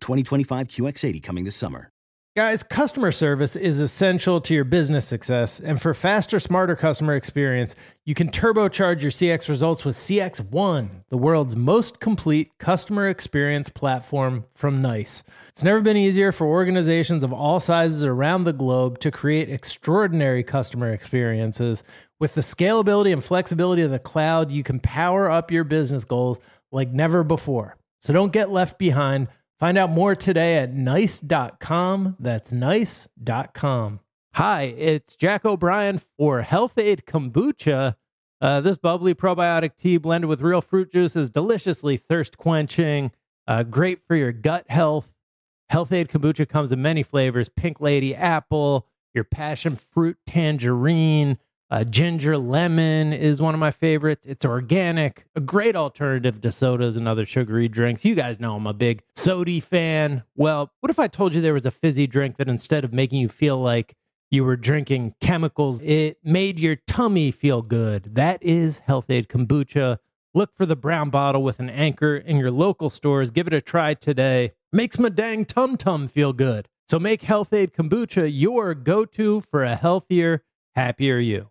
2025 0.00 0.68
QX80 0.68 1.22
coming 1.22 1.44
this 1.44 1.56
summer. 1.56 1.90
Guys, 2.36 2.62
customer 2.62 3.10
service 3.10 3.56
is 3.56 3.80
essential 3.80 4.40
to 4.40 4.54
your 4.54 4.62
business 4.62 5.04
success. 5.04 5.58
And 5.58 5.82
for 5.82 5.92
faster, 5.92 6.38
smarter 6.38 6.76
customer 6.76 7.16
experience, 7.16 7.74
you 8.04 8.14
can 8.14 8.30
turbocharge 8.30 9.02
your 9.02 9.10
CX 9.10 9.48
results 9.48 9.84
with 9.84 9.96
CX1, 9.96 10.88
the 11.08 11.18
world's 11.18 11.56
most 11.56 11.98
complete 11.98 12.56
customer 12.58 13.08
experience 13.08 13.68
platform 13.68 14.44
from 14.54 14.80
NICE. 14.80 15.24
It's 15.48 15.64
never 15.64 15.80
been 15.80 15.96
easier 15.96 16.30
for 16.30 16.46
organizations 16.46 17.24
of 17.24 17.32
all 17.32 17.58
sizes 17.58 18.04
around 18.04 18.44
the 18.44 18.52
globe 18.52 19.00
to 19.00 19.10
create 19.10 19.50
extraordinary 19.50 20.44
customer 20.44 20.92
experiences. 20.92 21.82
With 22.20 22.34
the 22.34 22.42
scalability 22.42 23.12
and 23.12 23.24
flexibility 23.24 23.82
of 23.82 23.90
the 23.90 23.98
cloud, 23.98 24.52
you 24.52 24.62
can 24.62 24.78
power 24.78 25.28
up 25.28 25.50
your 25.50 25.64
business 25.64 26.04
goals 26.04 26.38
like 26.70 26.92
never 26.92 27.24
before. 27.24 27.76
So 27.98 28.12
don't 28.12 28.32
get 28.32 28.50
left 28.50 28.78
behind. 28.78 29.28
Find 29.60 29.76
out 29.76 29.90
more 29.90 30.16
today 30.16 30.56
at 30.56 30.72
nice.com. 30.72 32.16
That's 32.18 32.50
nice.com. 32.50 34.00
Hi, 34.32 34.62
it's 34.62 35.16
Jack 35.16 35.44
O'Brien 35.44 36.00
for 36.16 36.40
Health-Ade 36.40 37.04
Kombucha. 37.04 37.96
Uh, 38.40 38.62
this 38.62 38.78
bubbly 38.78 39.14
probiotic 39.14 39.72
tea 39.76 39.98
blended 39.98 40.30
with 40.30 40.40
real 40.40 40.62
fruit 40.62 40.90
juice 40.90 41.14
is 41.14 41.28
deliciously 41.28 41.98
thirst 41.98 42.38
quenching, 42.38 43.10
uh, 43.46 43.62
great 43.64 44.00
for 44.06 44.16
your 44.16 44.32
gut 44.32 44.64
health. 44.70 45.12
Health-Ade 45.68 46.08
Kombucha 46.08 46.48
comes 46.48 46.72
in 46.72 46.80
many 46.80 47.02
flavors 47.02 47.50
pink 47.50 47.82
lady 47.82 48.14
apple, 48.14 48.86
your 49.12 49.24
passion 49.24 49.76
fruit 49.76 50.16
tangerine, 50.26 51.36
uh, 51.70 51.84
ginger 51.84 52.36
lemon 52.36 53.12
is 53.12 53.40
one 53.40 53.54
of 53.54 53.60
my 53.60 53.70
favorites. 53.70 54.26
It's 54.26 54.44
organic, 54.44 55.24
a 55.36 55.40
great 55.40 55.76
alternative 55.76 56.40
to 56.40 56.50
sodas 56.50 56.96
and 56.96 57.06
other 57.06 57.24
sugary 57.24 57.68
drinks. 57.68 58.04
You 58.04 58.16
guys 58.16 58.40
know 58.40 58.56
I'm 58.56 58.66
a 58.66 58.74
big 58.74 59.02
sody 59.14 59.60
fan. 59.60 60.24
Well, 60.34 60.72
what 60.80 60.90
if 60.90 60.98
I 60.98 61.06
told 61.06 61.34
you 61.34 61.40
there 61.40 61.54
was 61.54 61.66
a 61.66 61.70
fizzy 61.70 62.08
drink 62.08 62.38
that 62.38 62.48
instead 62.48 62.84
of 62.84 62.92
making 62.92 63.20
you 63.20 63.28
feel 63.28 63.58
like 63.58 63.94
you 64.32 64.44
were 64.44 64.56
drinking 64.56 65.14
chemicals, 65.20 65.80
it 65.82 66.18
made 66.24 66.58
your 66.58 66.74
tummy 66.74 67.30
feel 67.30 67.62
good? 67.62 68.16
That 68.16 68.42
is 68.42 68.78
Health-Ade 68.78 69.28
Kombucha. 69.28 69.98
Look 70.34 70.56
for 70.56 70.66
the 70.66 70.76
brown 70.76 71.10
bottle 71.10 71.42
with 71.42 71.60
an 71.60 71.70
anchor 71.70 72.16
in 72.16 72.36
your 72.36 72.50
local 72.50 72.90
stores. 72.90 73.30
Give 73.30 73.46
it 73.46 73.52
a 73.52 73.60
try 73.60 73.94
today. 73.94 74.52
Makes 74.72 74.98
my 74.98 75.08
dang 75.08 75.44
tum 75.44 75.76
tum 75.76 76.08
feel 76.08 76.32
good. 76.32 76.68
So 76.88 76.98
make 76.98 77.22
Health-Ade 77.22 77.72
Kombucha 77.72 78.28
your 78.32 78.74
go 78.74 79.04
to 79.04 79.40
for 79.42 79.62
a 79.62 79.76
healthier, 79.76 80.42
happier 80.74 81.18
you. 81.18 81.50